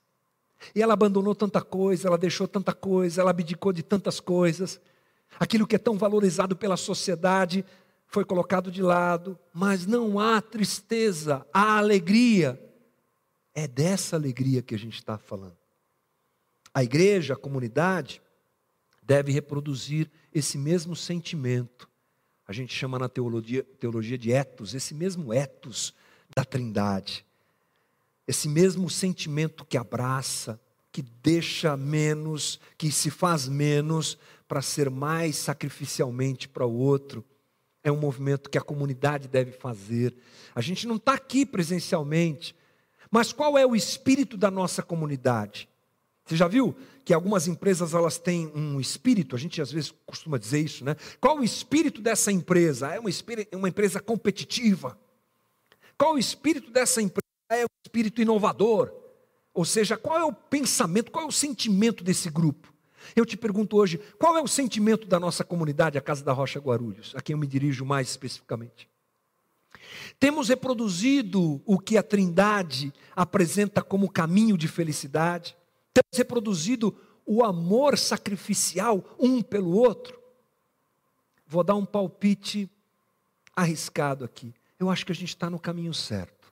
E 0.75 0.81
ela 0.81 0.93
abandonou 0.93 1.33
tanta 1.33 1.61
coisa, 1.61 2.09
ela 2.09 2.17
deixou 2.17 2.45
tanta 2.45 2.73
coisa, 2.73 3.21
ela 3.21 3.31
abdicou 3.31 3.71
de 3.71 3.83
tantas 3.83 4.19
coisas. 4.19 4.81
Aquilo 5.39 5.65
que 5.65 5.77
é 5.77 5.79
tão 5.79 5.97
valorizado 5.97 6.57
pela 6.57 6.75
sociedade 6.75 7.63
foi 8.05 8.25
colocado 8.25 8.69
de 8.69 8.81
lado, 8.81 9.39
mas 9.53 9.85
não 9.85 10.19
há 10.19 10.41
tristeza, 10.41 11.47
há 11.53 11.77
alegria. 11.77 12.61
É 13.59 13.67
dessa 13.67 14.15
alegria 14.15 14.61
que 14.61 14.75
a 14.75 14.77
gente 14.77 14.99
está 14.99 15.17
falando. 15.17 15.57
A 16.71 16.83
igreja, 16.83 17.33
a 17.33 17.35
comunidade, 17.35 18.21
deve 19.01 19.31
reproduzir 19.31 20.11
esse 20.31 20.59
mesmo 20.59 20.95
sentimento. 20.95 21.89
A 22.47 22.53
gente 22.53 22.71
chama 22.71 22.99
na 22.99 23.09
teologia, 23.09 23.63
teologia 23.79 24.15
de 24.15 24.31
etos, 24.31 24.75
esse 24.75 24.93
mesmo 24.93 25.33
etos 25.33 25.91
da 26.35 26.45
trindade. 26.45 27.25
Esse 28.27 28.47
mesmo 28.47 28.91
sentimento 28.91 29.65
que 29.65 29.75
abraça, 29.75 30.61
que 30.91 31.01
deixa 31.01 31.75
menos, 31.75 32.59
que 32.77 32.91
se 32.91 33.09
faz 33.09 33.47
menos 33.47 34.19
para 34.47 34.61
ser 34.61 34.87
mais 34.91 35.35
sacrificialmente 35.35 36.47
para 36.47 36.63
o 36.63 36.77
outro. 36.77 37.25
É 37.83 37.91
um 37.91 37.97
movimento 37.97 38.51
que 38.51 38.57
a 38.59 38.61
comunidade 38.61 39.27
deve 39.27 39.51
fazer. 39.51 40.15
A 40.53 40.61
gente 40.61 40.85
não 40.85 40.97
está 40.97 41.15
aqui 41.15 41.43
presencialmente, 41.43 42.55
mas 43.11 43.31
qual 43.31 43.57
é 43.57 43.65
o 43.65 43.75
espírito 43.75 44.37
da 44.37 44.51
nossa 44.51 44.81
comunidade? 44.83 45.69
Você 46.25 46.35
já 46.35 46.47
viu 46.47 46.75
que 47.05 47.13
algumas 47.13 47.47
empresas 47.47 47.93
elas 47.93 48.17
têm 48.17 48.51
um 48.53 48.81
espírito? 48.81 49.35
A 49.35 49.39
gente 49.39 49.61
às 49.61 49.71
vezes 49.71 49.93
costuma 50.05 50.37
dizer 50.37 50.59
isso, 50.59 50.83
né? 50.83 50.95
Qual 51.21 51.39
o 51.39 51.43
espírito 51.43 52.01
dessa 52.01 52.31
empresa? 52.31 52.93
É 52.93 52.99
uma, 52.99 53.09
uma 53.53 53.69
empresa 53.69 54.01
competitiva. 54.01 54.99
Qual 55.97 56.15
o 56.15 56.19
espírito 56.19 56.69
dessa 56.69 57.01
empresa? 57.01 57.27
é 57.49 57.63
o 57.65 57.69
espírito 57.85 58.21
inovador? 58.21 58.93
Ou 59.53 59.65
seja, 59.65 59.97
qual 59.97 60.17
é 60.17 60.25
o 60.25 60.33
pensamento, 60.33 61.11
qual 61.11 61.25
é 61.25 61.27
o 61.27 61.31
sentimento 61.31 62.03
desse 62.03 62.29
grupo? 62.29 62.73
Eu 63.15 63.25
te 63.25 63.37
pergunto 63.37 63.77
hoje, 63.77 63.97
qual 64.19 64.37
é 64.37 64.41
o 64.41 64.47
sentimento 64.47 65.07
da 65.07 65.19
nossa 65.19 65.43
comunidade, 65.43 65.97
a 65.97 66.01
Casa 66.01 66.23
da 66.23 66.33
Rocha 66.33 66.59
Guarulhos, 66.59 67.13
a 67.15 67.21
quem 67.21 67.33
eu 67.33 67.37
me 67.37 67.47
dirijo 67.47 67.85
mais 67.85 68.09
especificamente? 68.09 68.89
Temos 70.19 70.49
reproduzido 70.49 71.61
o 71.65 71.77
que 71.77 71.97
a 71.97 72.03
Trindade 72.03 72.93
apresenta 73.15 73.81
como 73.81 74.11
caminho 74.11 74.57
de 74.57 74.67
felicidade? 74.67 75.55
Temos 75.93 76.17
reproduzido 76.17 76.95
o 77.25 77.43
amor 77.43 77.97
sacrificial 77.97 79.15
um 79.19 79.41
pelo 79.41 79.71
outro? 79.71 80.19
Vou 81.45 81.63
dar 81.63 81.75
um 81.75 81.85
palpite 81.85 82.69
arriscado 83.55 84.25
aqui. 84.25 84.53
Eu 84.79 84.89
acho 84.89 85.05
que 85.05 85.11
a 85.11 85.15
gente 85.15 85.29
está 85.29 85.49
no 85.49 85.59
caminho 85.59 85.93
certo. 85.93 86.51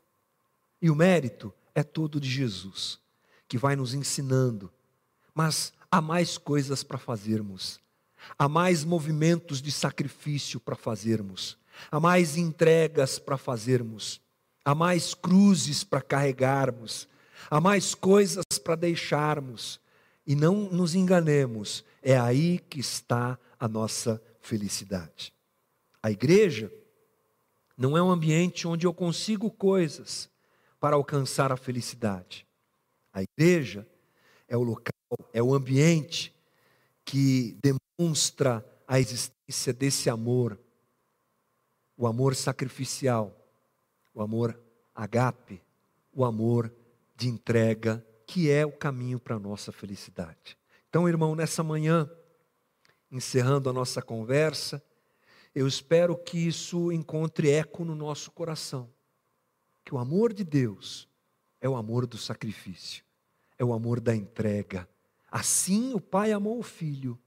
E 0.81 0.89
o 0.89 0.95
mérito 0.95 1.53
é 1.73 1.83
todo 1.83 2.19
de 2.19 2.29
Jesus, 2.29 2.99
que 3.47 3.57
vai 3.57 3.75
nos 3.75 3.93
ensinando. 3.93 4.71
Mas 5.33 5.73
há 5.91 6.01
mais 6.01 6.37
coisas 6.37 6.83
para 6.83 6.97
fazermos, 6.97 7.79
há 8.37 8.47
mais 8.47 8.83
movimentos 8.83 9.61
de 9.61 9.71
sacrifício 9.71 10.59
para 10.59 10.75
fazermos, 10.75 11.57
há 11.91 11.99
mais 11.99 12.37
entregas 12.37 13.19
para 13.19 13.37
fazermos, 13.37 14.21
há 14.63 14.73
mais 14.73 15.13
cruzes 15.13 15.83
para 15.83 16.01
carregarmos, 16.01 17.07
há 17.49 17.61
mais 17.61 17.93
coisas 17.93 18.43
para 18.63 18.75
deixarmos. 18.75 19.79
E 20.27 20.35
não 20.35 20.71
nos 20.71 20.95
enganemos, 20.95 21.85
é 22.01 22.17
aí 22.17 22.57
que 22.57 22.79
está 22.79 23.37
a 23.59 23.67
nossa 23.67 24.19
felicidade. 24.41 25.31
A 26.01 26.09
igreja 26.09 26.71
não 27.77 27.95
é 27.95 28.01
um 28.01 28.09
ambiente 28.09 28.67
onde 28.67 28.87
eu 28.87 28.93
consigo 28.93 29.51
coisas, 29.51 30.29
para 30.85 30.95
alcançar 30.95 31.51
a 31.51 31.57
felicidade. 31.57 32.45
A 33.11 33.23
igreja 33.23 33.87
é 34.47 34.55
o 34.55 34.61
local, 34.61 34.93
é 35.33 35.41
o 35.41 35.55
ambiente 35.55 36.31
que 37.03 37.57
demonstra 37.97 38.63
a 38.87 38.99
existência 38.99 39.73
desse 39.73 40.11
amor, 40.11 40.59
o 41.97 42.07
amor 42.07 42.35
sacrificial, 42.35 43.35
o 44.13 44.21
amor 44.21 44.59
agape, 44.93 45.61
o 46.13 46.23
amor 46.25 46.73
de 47.15 47.27
entrega, 47.27 48.05
que 48.25 48.49
é 48.49 48.65
o 48.65 48.71
caminho 48.71 49.19
para 49.19 49.35
a 49.35 49.39
nossa 49.39 49.71
felicidade. 49.71 50.57
Então, 50.89 51.07
irmão, 51.07 51.35
nessa 51.35 51.63
manhã, 51.63 52.09
encerrando 53.11 53.69
a 53.69 53.73
nossa 53.73 54.01
conversa, 54.01 54.83
eu 55.53 55.67
espero 55.67 56.17
que 56.17 56.37
isso 56.37 56.91
encontre 56.91 57.49
eco 57.49 57.85
no 57.85 57.95
nosso 57.95 58.31
coração 58.31 58.89
que 59.85 59.93
o 59.93 59.99
amor 59.99 60.33
de 60.33 60.43
Deus 60.43 61.07
é 61.61 61.69
o 61.69 61.75
amor 61.75 62.07
do 62.07 62.17
sacrifício, 62.17 63.05
é 63.57 63.63
o 63.63 63.71
amor 63.71 64.01
da 64.01 64.15
entrega. 64.15 64.89
Assim 65.31 65.93
o 65.93 66.01
Pai 66.01 66.31
amou 66.31 66.57
o 66.57 66.63
Filho, 66.63 67.17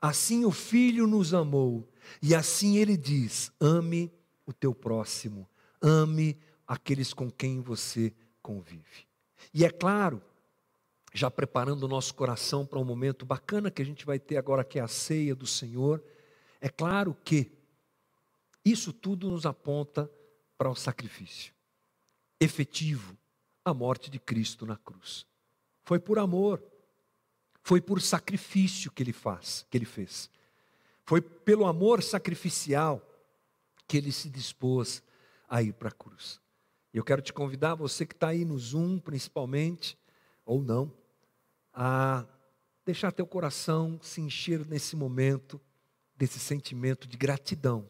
assim 0.00 0.46
o 0.46 0.50
Filho 0.50 1.06
nos 1.06 1.34
amou, 1.34 1.86
e 2.22 2.34
assim 2.34 2.76
ele 2.76 2.96
diz: 2.96 3.52
ame 3.60 4.12
o 4.46 4.52
teu 4.52 4.74
próximo, 4.74 5.48
ame 5.80 6.38
aqueles 6.66 7.12
com 7.12 7.30
quem 7.30 7.60
você 7.60 8.12
convive. 8.42 9.06
E 9.52 9.64
é 9.64 9.70
claro, 9.70 10.22
já 11.12 11.30
preparando 11.30 11.84
o 11.84 11.88
nosso 11.88 12.14
coração 12.14 12.66
para 12.66 12.78
um 12.78 12.84
momento 12.84 13.24
bacana 13.24 13.70
que 13.70 13.82
a 13.82 13.84
gente 13.84 14.04
vai 14.04 14.18
ter 14.18 14.36
agora, 14.36 14.64
que 14.64 14.78
é 14.78 14.82
a 14.82 14.88
ceia 14.88 15.34
do 15.34 15.46
Senhor, 15.46 16.02
é 16.60 16.68
claro 16.68 17.16
que 17.24 17.52
isso 18.64 18.92
tudo 18.92 19.30
nos 19.30 19.46
aponta 19.46 20.10
para 20.56 20.68
o 20.68 20.74
sacrifício 20.74 21.54
efetivo 22.40 23.16
a 23.64 23.74
morte 23.74 24.10
de 24.10 24.18
Cristo 24.18 24.64
na 24.64 24.76
cruz. 24.76 25.26
Foi 25.84 25.98
por 25.98 26.18
amor, 26.18 26.62
foi 27.62 27.80
por 27.80 28.00
sacrifício 28.00 28.90
que 28.90 29.02
ele 29.02 29.12
faz, 29.12 29.66
que 29.70 29.76
ele 29.76 29.84
fez. 29.84 30.30
Foi 31.08 31.22
pelo 31.22 31.64
amor 31.64 32.02
sacrificial 32.02 33.02
que 33.86 33.96
ele 33.96 34.12
se 34.12 34.28
dispôs 34.28 35.02
a 35.48 35.62
ir 35.62 35.72
para 35.72 35.88
a 35.88 35.90
cruz. 35.90 36.38
Eu 36.92 37.02
quero 37.02 37.22
te 37.22 37.32
convidar, 37.32 37.74
você 37.74 38.04
que 38.04 38.14
está 38.14 38.28
aí 38.28 38.44
no 38.44 38.58
Zoom, 38.58 38.98
principalmente, 38.98 39.96
ou 40.44 40.60
não, 40.60 40.92
a 41.72 42.26
deixar 42.84 43.10
teu 43.10 43.26
coração 43.26 43.98
se 44.02 44.20
encher 44.20 44.66
nesse 44.66 44.96
momento 44.96 45.58
desse 46.14 46.38
sentimento 46.38 47.08
de 47.08 47.16
gratidão 47.16 47.88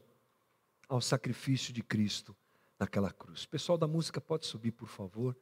ao 0.88 1.00
sacrifício 1.00 1.72
de 1.72 1.82
Cristo 1.82 2.36
naquela 2.78 3.10
cruz. 3.10 3.42
O 3.42 3.48
pessoal 3.48 3.76
da 3.76 3.88
música 3.88 4.20
pode 4.20 4.46
subir, 4.46 4.70
por 4.70 4.88
favor. 4.88 5.36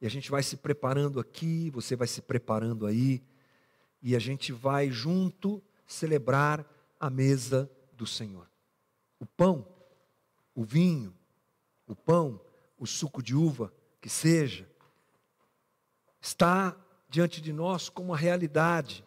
E 0.00 0.06
a 0.06 0.10
gente 0.10 0.30
vai 0.30 0.42
se 0.42 0.56
preparando 0.56 1.20
aqui, 1.20 1.68
você 1.68 1.96
vai 1.96 2.06
se 2.06 2.22
preparando 2.22 2.86
aí. 2.86 3.22
e 4.00 4.16
a 4.16 4.18
gente 4.18 4.52
vai 4.54 4.90
junto 4.90 5.62
celebrar 5.86 6.73
a 7.04 7.10
mesa 7.10 7.70
do 7.92 8.06
Senhor. 8.06 8.50
O 9.20 9.26
pão, 9.26 9.68
o 10.54 10.64
vinho, 10.64 11.14
o 11.86 11.94
pão, 11.94 12.40
o 12.78 12.86
suco 12.86 13.22
de 13.22 13.34
uva, 13.34 13.70
que 14.00 14.08
seja, 14.08 14.66
está 16.18 16.74
diante 17.06 17.42
de 17.42 17.52
nós 17.52 17.90
como 17.90 18.14
a 18.14 18.16
realidade 18.16 19.04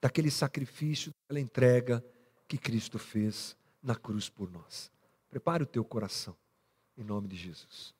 daquele 0.00 0.30
sacrifício, 0.30 1.12
daquela 1.12 1.40
entrega 1.40 2.02
que 2.48 2.56
Cristo 2.56 2.98
fez 2.98 3.54
na 3.82 3.94
cruz 3.94 4.30
por 4.30 4.50
nós. 4.50 4.90
Prepare 5.28 5.62
o 5.62 5.66
teu 5.66 5.84
coração, 5.84 6.34
em 6.96 7.04
nome 7.04 7.28
de 7.28 7.36
Jesus. 7.36 7.94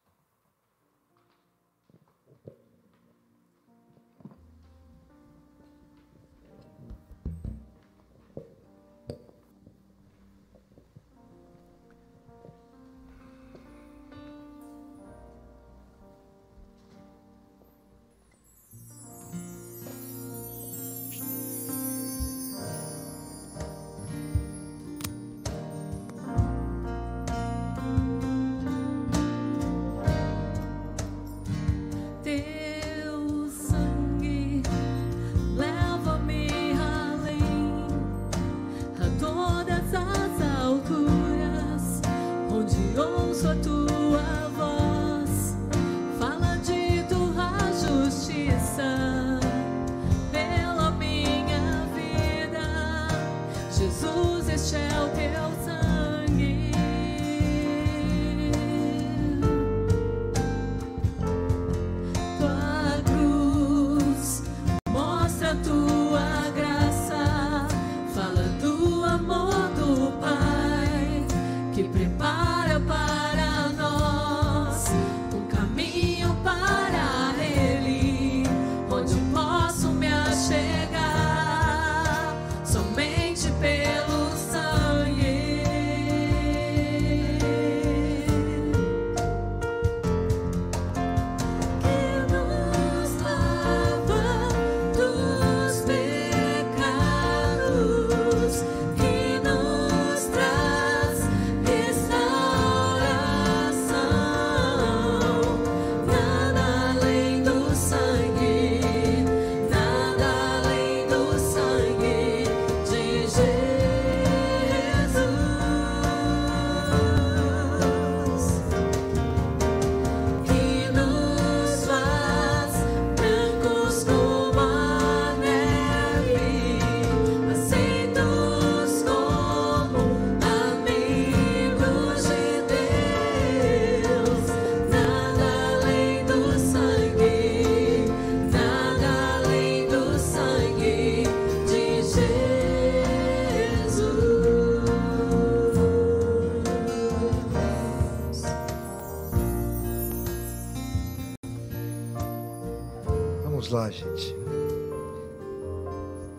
Gente. 154.00 154.34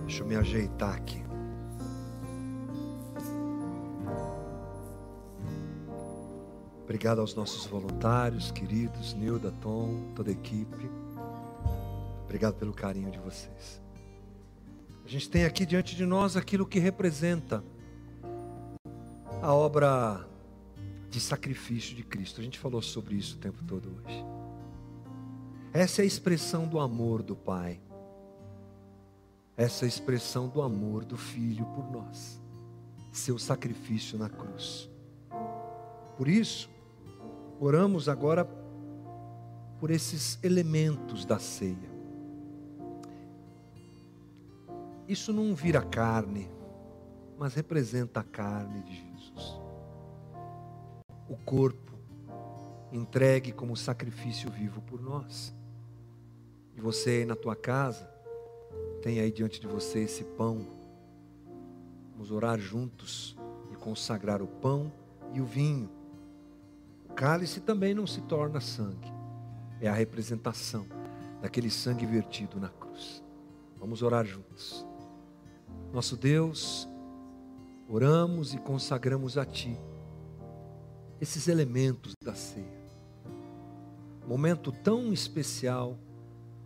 Deixa 0.05 0.23
eu 0.23 0.27
me 0.27 0.35
ajeitar 0.35 0.95
aqui. 0.95 1.21
Obrigado 6.83 7.21
aos 7.21 7.33
nossos 7.35 7.65
voluntários, 7.65 8.51
queridos, 8.51 9.13
Nilda, 9.13 9.51
Tom, 9.61 10.11
toda 10.15 10.29
a 10.29 10.33
equipe. 10.33 10.89
Obrigado 12.25 12.55
pelo 12.55 12.73
carinho 12.73 13.11
de 13.11 13.19
vocês. 13.19 13.81
A 15.05 15.07
gente 15.07 15.29
tem 15.29 15.45
aqui 15.45 15.65
diante 15.65 15.95
de 15.95 16.05
nós 16.05 16.35
aquilo 16.35 16.65
que 16.65 16.79
representa 16.79 17.63
a 19.41 19.53
obra 19.53 20.27
de 21.09 21.19
sacrifício 21.19 21.95
de 21.95 22.03
Cristo. 22.03 22.41
A 22.41 22.43
gente 22.43 22.59
falou 22.59 22.81
sobre 22.81 23.15
isso 23.15 23.35
o 23.35 23.39
tempo 23.39 23.63
todo 23.63 23.89
hoje. 23.89 24.40
Essa 25.73 26.01
é 26.01 26.03
a 26.03 26.05
expressão 26.05 26.67
do 26.67 26.79
amor 26.79 27.23
do 27.23 27.33
Pai. 27.33 27.79
Essa 29.55 29.85
é 29.85 29.87
a 29.87 29.89
expressão 29.89 30.49
do 30.49 30.61
amor 30.61 31.05
do 31.05 31.15
Filho 31.15 31.65
por 31.67 31.89
nós. 31.89 32.41
Seu 33.11 33.39
sacrifício 33.39 34.17
na 34.17 34.27
cruz. 34.27 34.89
Por 36.17 36.27
isso, 36.27 36.69
oramos 37.57 38.09
agora 38.09 38.43
por 39.79 39.91
esses 39.91 40.37
elementos 40.43 41.23
da 41.23 41.39
ceia. 41.39 41.89
Isso 45.07 45.31
não 45.31 45.55
vira 45.55 45.81
carne, 45.81 46.49
mas 47.37 47.53
representa 47.53 48.19
a 48.19 48.23
carne 48.23 48.81
de 48.83 48.93
Jesus. 48.93 49.59
O 51.29 51.37
corpo 51.45 51.93
entregue 52.91 53.53
como 53.53 53.77
sacrifício 53.77 54.51
vivo 54.51 54.81
por 54.81 55.01
nós. 55.01 55.53
Você 56.81 57.11
aí 57.11 57.25
na 57.25 57.35
tua 57.35 57.55
casa, 57.55 58.09
tem 59.03 59.19
aí 59.19 59.31
diante 59.31 59.61
de 59.61 59.67
você 59.67 59.99
esse 59.99 60.23
pão. 60.23 60.65
Vamos 62.11 62.31
orar 62.31 62.57
juntos 62.59 63.37
e 63.71 63.75
consagrar 63.75 64.41
o 64.41 64.47
pão 64.47 64.91
e 65.31 65.39
o 65.39 65.45
vinho. 65.45 65.91
O 67.07 67.13
cálice 67.13 67.61
também 67.61 67.93
não 67.93 68.07
se 68.07 68.21
torna 68.21 68.59
sangue, 68.59 69.13
é 69.79 69.87
a 69.87 69.93
representação 69.93 70.87
daquele 71.39 71.69
sangue 71.69 72.03
vertido 72.03 72.59
na 72.59 72.69
cruz. 72.69 73.23
Vamos 73.77 74.01
orar 74.01 74.25
juntos. 74.25 74.83
Nosso 75.93 76.17
Deus, 76.17 76.89
oramos 77.87 78.55
e 78.55 78.57
consagramos 78.57 79.37
a 79.37 79.45
Ti 79.45 79.77
esses 81.19 81.47
elementos 81.47 82.13
da 82.23 82.33
ceia. 82.33 82.81
Momento 84.27 84.71
tão 84.71 85.13
especial 85.13 85.99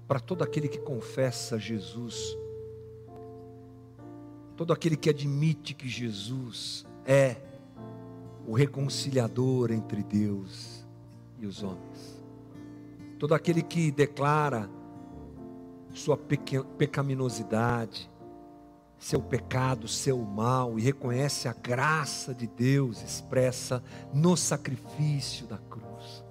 para 0.07 0.19
todo 0.19 0.43
aquele 0.43 0.67
que 0.67 0.77
confessa 0.77 1.57
Jesus, 1.57 2.37
todo 4.55 4.71
aquele 4.71 4.95
que 4.95 5.09
admite 5.09 5.73
que 5.73 5.87
Jesus 5.89 6.85
é 7.05 7.37
o 8.47 8.53
reconciliador 8.53 9.71
entre 9.71 10.03
Deus 10.03 10.85
e 11.39 11.45
os 11.47 11.63
homens, 11.63 12.23
todo 13.17 13.33
aquele 13.33 13.63
que 13.63 13.91
declara 13.91 14.69
sua 15.93 16.17
pecaminosidade, 16.77 18.09
seu 18.99 19.21
pecado, 19.21 19.87
seu 19.87 20.19
mal 20.19 20.77
e 20.77 20.81
reconhece 20.81 21.47
a 21.47 21.53
graça 21.53 22.33
de 22.33 22.47
Deus 22.47 23.01
expressa 23.01 23.83
no 24.13 24.37
sacrifício 24.37 25.47
da 25.47 25.57
cruz. 25.57 26.23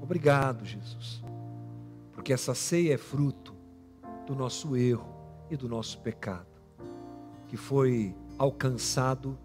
Obrigado, 0.00 0.64
Jesus 0.64 1.22
porque 2.22 2.32
essa 2.32 2.54
ceia 2.54 2.94
é 2.94 2.96
fruto 2.96 3.52
do 4.28 4.36
nosso 4.36 4.76
erro 4.76 5.12
e 5.50 5.56
do 5.56 5.68
nosso 5.68 5.98
pecado, 5.98 6.46
que 7.48 7.56
foi 7.56 8.14
alcançado 8.38 9.36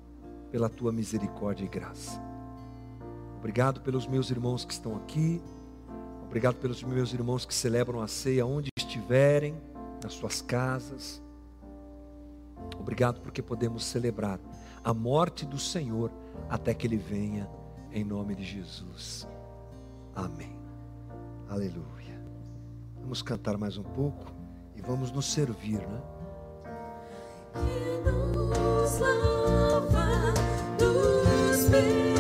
pela 0.52 0.70
tua 0.70 0.92
misericórdia 0.92 1.66
e 1.66 1.68
graça. 1.68 2.22
Obrigado 3.40 3.82
pelos 3.82 4.06
meus 4.06 4.30
irmãos 4.30 4.64
que 4.64 4.74
estão 4.74 4.96
aqui. 4.96 5.42
Obrigado 6.24 6.58
pelos 6.58 6.84
meus 6.84 7.12
irmãos 7.12 7.48
que 7.48 7.56
celebram 7.56 8.00
a 8.00 8.08
ceia 8.08 8.46
onde 8.46 8.70
estiverem, 8.78 9.56
nas 10.04 10.14
suas 10.14 10.40
casas. 10.40 11.20
Obrigado 12.80 13.22
porque 13.22 13.42
podemos 13.42 13.86
celebrar 13.86 14.40
a 14.84 14.94
morte 14.94 15.48
do 15.48 15.58
Senhor 15.58 16.12
até 16.48 16.76
que 16.76 16.86
Ele 16.86 16.98
venha, 16.98 17.50
em 17.92 18.04
nome 18.04 18.36
de 18.36 18.44
Jesus. 18.44 19.28
Amém. 20.14 20.56
Aleluia. 21.50 22.07
Vamos 23.08 23.22
cantar 23.22 23.58
mais 23.58 23.78
um 23.78 23.84
pouco 23.84 24.26
e 24.76 24.82
vamos 24.82 25.14
nos 25.14 25.32
servir, 25.32 25.80
né? 25.80 26.02
Que 27.54 28.10
nos 28.10 29.00
lava 29.00 30.34
dos 30.78 31.70
pecados. 31.70 32.17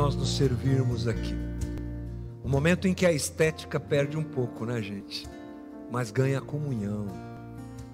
Nós 0.00 0.16
nos 0.16 0.34
servirmos 0.34 1.06
aqui. 1.06 1.34
O 2.42 2.48
momento 2.48 2.88
em 2.88 2.94
que 2.94 3.04
a 3.04 3.12
estética 3.12 3.78
perde 3.78 4.16
um 4.16 4.24
pouco, 4.24 4.64
né, 4.64 4.80
gente? 4.80 5.28
Mas 5.90 6.10
ganha 6.10 6.38
a 6.38 6.40
comunhão, 6.40 7.06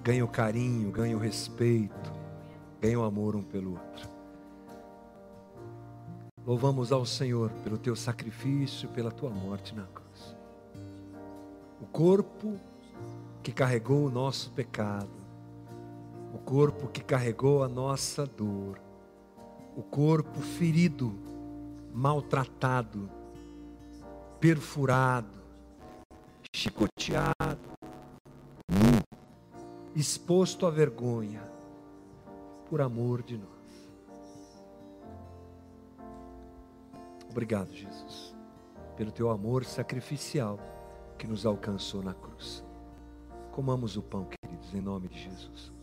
ganha 0.05 0.23
o 0.23 0.27
carinho, 0.29 0.89
ganha 0.89 1.17
o 1.17 1.19
respeito, 1.19 2.13
ganha 2.79 2.97
o 2.97 3.03
amor 3.03 3.35
um 3.35 3.43
pelo 3.43 3.71
outro. 3.71 4.09
Louvamos 6.45 6.93
ao 6.93 7.05
Senhor 7.05 7.51
pelo 7.61 7.77
teu 7.77 7.93
sacrifício, 7.93 8.87
pela 8.87 9.11
tua 9.11 9.29
morte 9.29 9.75
na 9.75 9.83
cruz. 9.83 10.33
O 11.81 11.85
corpo 11.87 12.57
que 13.43 13.51
carregou 13.51 14.05
o 14.05 14.09
nosso 14.09 14.49
pecado, 14.51 15.11
o 16.33 16.37
corpo 16.37 16.87
que 16.87 17.03
carregou 17.03 17.65
a 17.65 17.67
nossa 17.67 18.25
dor, 18.25 18.79
o 19.75 19.83
corpo 19.83 20.39
ferido 20.39 21.26
maltratado, 21.93 23.09
perfurado, 24.39 25.37
chicoteado, 26.53 27.59
nu, 28.69 29.01
exposto 29.95 30.65
à 30.65 30.69
vergonha, 30.69 31.43
por 32.69 32.81
amor 32.81 33.21
de 33.23 33.37
nós. 33.37 33.57
Obrigado, 37.29 37.71
Jesus, 37.71 38.35
pelo 38.95 39.11
teu 39.11 39.29
amor 39.29 39.63
sacrificial 39.63 40.59
que 41.17 41.27
nos 41.27 41.45
alcançou 41.45 42.01
na 42.01 42.13
cruz. 42.13 42.63
Comamos 43.51 43.97
o 43.97 44.01
pão, 44.01 44.25
queridos, 44.25 44.73
em 44.73 44.81
nome 44.81 45.07
de 45.07 45.19
Jesus. 45.19 45.76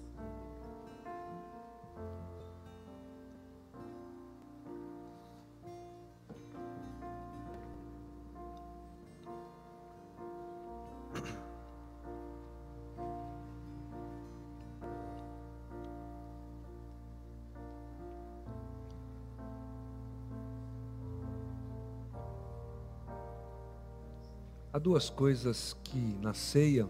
Duas 24.85 25.09
coisas 25.09 25.74
que 25.82 25.99
na 26.20 26.35
ceia 26.35 26.87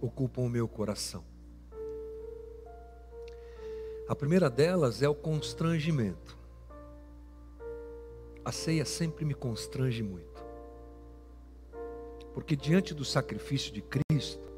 ocupam 0.00 0.40
o 0.40 0.48
meu 0.48 0.66
coração. 0.66 1.22
A 4.08 4.14
primeira 4.14 4.48
delas 4.48 5.02
é 5.02 5.08
o 5.08 5.14
constrangimento. 5.14 6.38
A 8.42 8.50
ceia 8.50 8.86
sempre 8.86 9.22
me 9.26 9.34
constrange 9.34 10.02
muito. 10.02 10.42
Porque 12.32 12.56
diante 12.56 12.94
do 12.94 13.04
sacrifício 13.04 13.70
de 13.70 13.82
Cristo, 13.82 14.50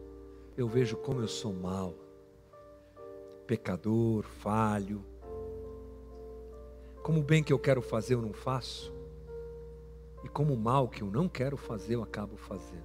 eu 0.57 0.69
vejo 0.69 0.97
como 0.99 1.21
eu 1.21 1.29
sou 1.29 1.53
mal, 1.53 1.97
pecador, 3.45 4.23
falho. 4.23 5.05
Como 7.03 7.25
bem 7.25 7.43
que 7.43 7.53
eu 7.53 7.59
quero 7.59 7.83
fazer 7.83 8.15
eu 8.15 8.23
não 8.23 8.33
faço. 8.33 8.96
E 10.27 10.29
como 10.29 10.55
o 10.55 10.59
mal 10.59 10.89
que 10.89 11.03
eu 11.03 11.07
não 11.09 11.29
quero 11.29 11.57
fazer, 11.57 11.95
eu 11.95 12.03
acabo 12.03 12.37
fazendo. 12.37 12.85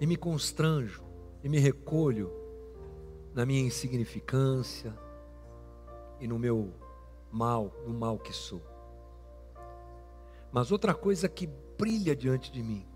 E 0.00 0.06
me 0.06 0.16
constranjo, 0.16 1.04
e 1.44 1.50
me 1.50 1.58
recolho 1.58 2.32
na 3.34 3.44
minha 3.44 3.60
insignificância 3.60 4.98
e 6.18 6.26
no 6.26 6.38
meu 6.38 6.72
mal, 7.30 7.70
no 7.86 7.92
mal 7.92 8.18
que 8.18 8.32
sou. 8.32 8.62
Mas 10.50 10.72
outra 10.72 10.94
coisa 10.94 11.28
que 11.28 11.46
brilha 11.76 12.16
diante 12.16 12.50
de 12.50 12.62
mim, 12.62 12.86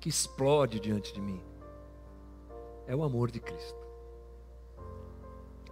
que 0.00 0.08
explode 0.08 0.80
diante 0.80 1.14
de 1.14 1.20
mim, 1.20 1.40
é 2.84 2.96
o 2.96 3.04
amor 3.04 3.30
de 3.30 3.38
Cristo. 3.38 3.86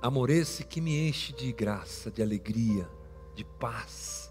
Amor 0.01 0.31
esse 0.31 0.65
que 0.65 0.81
me 0.81 1.09
enche 1.09 1.33
de 1.33 1.53
graça, 1.53 2.09
de 2.09 2.23
alegria, 2.23 2.89
de 3.35 3.45
paz 3.45 4.28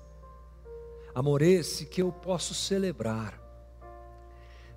amor 1.18 1.42
esse 1.42 1.88
que 1.88 2.00
eu 2.00 2.12
posso 2.12 2.54
celebrar. 2.54 3.42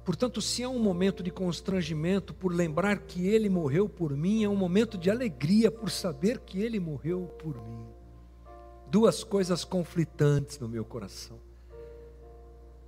Portanto, 0.03 0.41
se 0.41 0.62
é 0.62 0.68
um 0.68 0.78
momento 0.78 1.22
de 1.22 1.30
constrangimento 1.30 2.32
por 2.32 2.51
lembrar 2.51 3.01
que 3.01 3.26
Ele 3.26 3.51
morreu 3.51 3.91
por 3.91 4.16
mim, 4.16 4.43
é 4.43 4.49
um 4.49 4.57
momento 4.57 4.97
de 4.97 5.11
alegria 5.11 5.70
por 5.70 5.91
saber 5.91 6.38
que 6.38 6.59
Ele 6.59 6.80
morreu 6.80 7.26
por 7.38 7.62
mim. 7.62 7.86
Duas 8.91 9.22
coisas 9.22 9.66
conflitantes 9.66 10.59
no 10.59 10.66
meu 10.66 10.82
coração. 10.82 11.38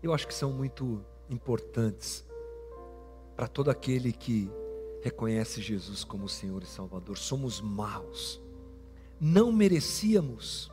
eu 0.03 0.15
acho 0.15 0.27
que 0.27 0.35
são 0.35 0.51
muito 0.51 1.05
importantes 1.29 2.25
para 3.37 3.47
todo 3.47 3.71
aquele 3.71 4.13
que 4.13 4.51
reconhece 5.03 5.61
Jesus 5.61 6.05
como 6.05 6.27
Senhor 6.27 6.63
e 6.63 6.67
Salvador. 6.67 7.19
Somos 7.19 7.61
maus, 7.61 8.41
não 9.21 9.53
merecíamos, 9.53 10.73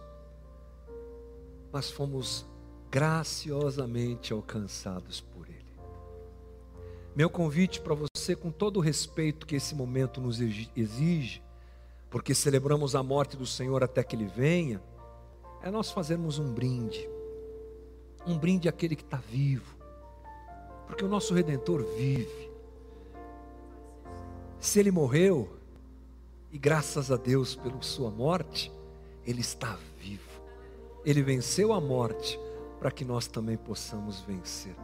mas 1.74 1.92
fomos 1.92 2.49
graciosamente 2.92 4.34
alcançados 4.34 5.22
por 5.22 5.48
Ele. 5.48 5.60
Meu 7.16 7.30
convite 7.30 7.82
para 7.82 7.96
você, 7.96 8.36
com 8.36 8.52
todo 8.52 8.78
o 8.78 8.82
respeito 8.82 9.46
que 9.46 9.56
esse 9.56 9.76
momento 9.76 10.20
nos 10.20 10.40
exige, 10.40 11.42
porque 12.10 12.34
celebramos 12.34 12.96
a 12.96 13.04
morte 13.04 13.38
do 13.38 13.46
Senhor 13.46 13.84
até 13.84 14.04
que 14.04 14.16
Ele 14.16 14.26
venha, 14.26 14.82
é 15.62 15.70
nós 15.70 15.92
fazermos 15.92 16.40
um 16.40 16.52
brinde, 16.52 17.08
um 18.26 18.38
brinde 18.38 18.68
àquele 18.68 18.96
que 18.96 19.04
está 19.04 19.18
vivo, 19.18 19.76
porque 20.88 21.04
o 21.04 21.10
nosso 21.10 21.34
Redentor 21.34 21.84
vive. 21.98 22.50
Se 24.60 24.80
Ele 24.80 24.92
morreu, 24.92 25.50
e 26.52 26.58
graças 26.58 27.12
a 27.12 27.18
Deus 27.18 27.56
pela 27.56 27.82
Sua 27.82 28.10
morte, 28.10 28.72
Ele 29.26 29.42
está 29.42 29.78
vivo. 30.00 30.28
Ele 31.06 31.22
venceu 31.22 31.72
a 31.72 31.80
morte 31.80 32.40
para 32.80 32.92
que 32.92 33.04
nós 33.04 33.28
também 33.28 33.58
possamos 33.58 34.22
vencer. 34.22 34.76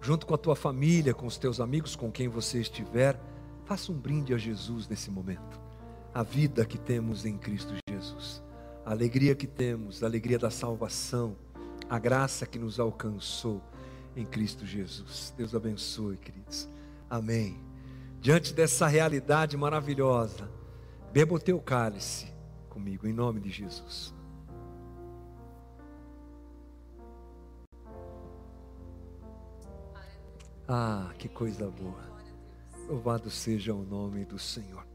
Junto 0.00 0.26
com 0.26 0.34
a 0.34 0.38
tua 0.38 0.54
família, 0.54 1.14
com 1.14 1.26
os 1.26 1.38
teus 1.38 1.60
amigos, 1.60 1.96
com 1.96 2.12
quem 2.12 2.28
você 2.28 2.60
estiver, 2.60 3.18
faça 3.64 3.90
um 3.90 3.96
brinde 3.96 4.32
a 4.32 4.38
Jesus 4.38 4.86
nesse 4.86 5.10
momento. 5.10 5.60
A 6.14 6.22
vida 6.22 6.64
que 6.64 6.78
temos 6.78 7.24
em 7.24 7.36
Cristo 7.36 7.74
Jesus, 7.88 8.42
a 8.84 8.90
alegria 8.90 9.34
que 9.34 9.46
temos, 9.46 10.02
a 10.02 10.06
alegria 10.06 10.38
da 10.38 10.50
salvação, 10.50 11.36
a 11.88 11.98
graça 11.98 12.46
que 12.46 12.58
nos 12.58 12.78
alcançou 12.78 13.62
em 14.14 14.24
Cristo 14.24 14.66
Jesus. 14.66 15.32
Deus 15.36 15.54
abençoe, 15.54 16.16
queridos. 16.16 16.68
Amém. 17.08 17.60
Diante 18.20 18.52
dessa 18.52 18.86
realidade 18.86 19.56
maravilhosa, 19.56 20.50
beba 21.12 21.34
o 21.34 21.38
teu 21.38 21.60
cálice 21.60 22.32
comigo, 22.68 23.06
em 23.06 23.12
nome 23.12 23.40
de 23.40 23.50
Jesus. 23.50 24.17
Ah, 30.68 31.10
que 31.18 31.28
coisa 31.28 31.70
boa. 31.70 32.06
Louvado 32.86 33.30
seja 33.30 33.72
o 33.72 33.82
nome 33.82 34.26
do 34.26 34.38
Senhor. 34.38 34.86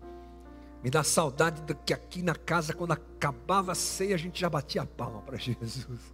Me 0.83 0.89
dá 0.91 1.03
saudade 1.03 1.61
de 1.61 1.73
que 1.73 1.93
aqui 1.93 2.21
na 2.21 2.35
casa, 2.35 2.73
quando 2.73 2.91
acabava 2.91 3.71
a 3.71 3.75
ceia, 3.75 4.13
a 4.13 4.17
gente 4.17 4.39
já 4.39 4.49
batia 4.49 4.83
a 4.83 4.85
palma 4.85 5.21
para 5.21 5.37
Jesus. 5.41 6.13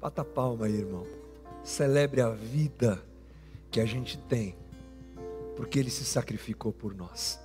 Bata 0.00 0.22
a 0.22 0.24
palma 0.24 0.66
aí, 0.66 0.76
irmão. 0.76 1.06
Celebre 1.62 2.22
a 2.22 2.30
vida 2.30 3.04
que 3.70 3.78
a 3.78 3.84
gente 3.84 4.16
tem, 4.16 4.56
porque 5.54 5.78
Ele 5.78 5.90
se 5.90 6.04
sacrificou 6.04 6.72
por 6.72 6.94
nós. 6.94 7.38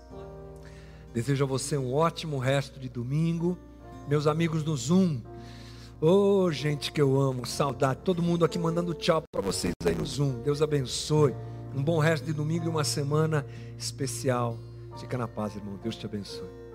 Desejo 1.14 1.44
a 1.44 1.48
você 1.48 1.78
um 1.78 1.94
ótimo 1.94 2.38
resto 2.38 2.80
de 2.80 2.88
domingo. 2.88 3.58
Meus 4.08 4.28
amigos 4.28 4.64
do 4.64 4.76
Zoom, 4.78 5.22
Ô 6.00 6.43
oh, 6.43 6.52
gente 6.52 6.91
que 6.91 7.02
eu 7.02 7.20
amo, 7.20 7.43
saudade. 7.43 8.02
Todo 8.04 8.22
mundo 8.22 8.45
aqui 8.45 8.60
mandando 8.60 8.93
tchau 8.93 9.24
para 9.32 9.41
vocês 9.41 9.74
aí 9.84 9.95
no 9.95 10.06
Zoom. 10.06 10.43
Deus 10.43 10.62
abençoe. 10.62 11.34
Um 11.76 11.84
bom 11.84 11.98
resto 11.98 12.24
de 12.24 12.34
domingo 12.34 12.66
e 12.66 12.70
uma 12.70 12.84
semana 12.84 13.43
especial. 13.80 14.60
Fica 15.00 15.18
na 15.18 15.28
paz, 15.28 15.56
irmão. 15.56 15.80
Deus 15.82 15.95
te 15.95 16.06
abençoe. 16.06 16.66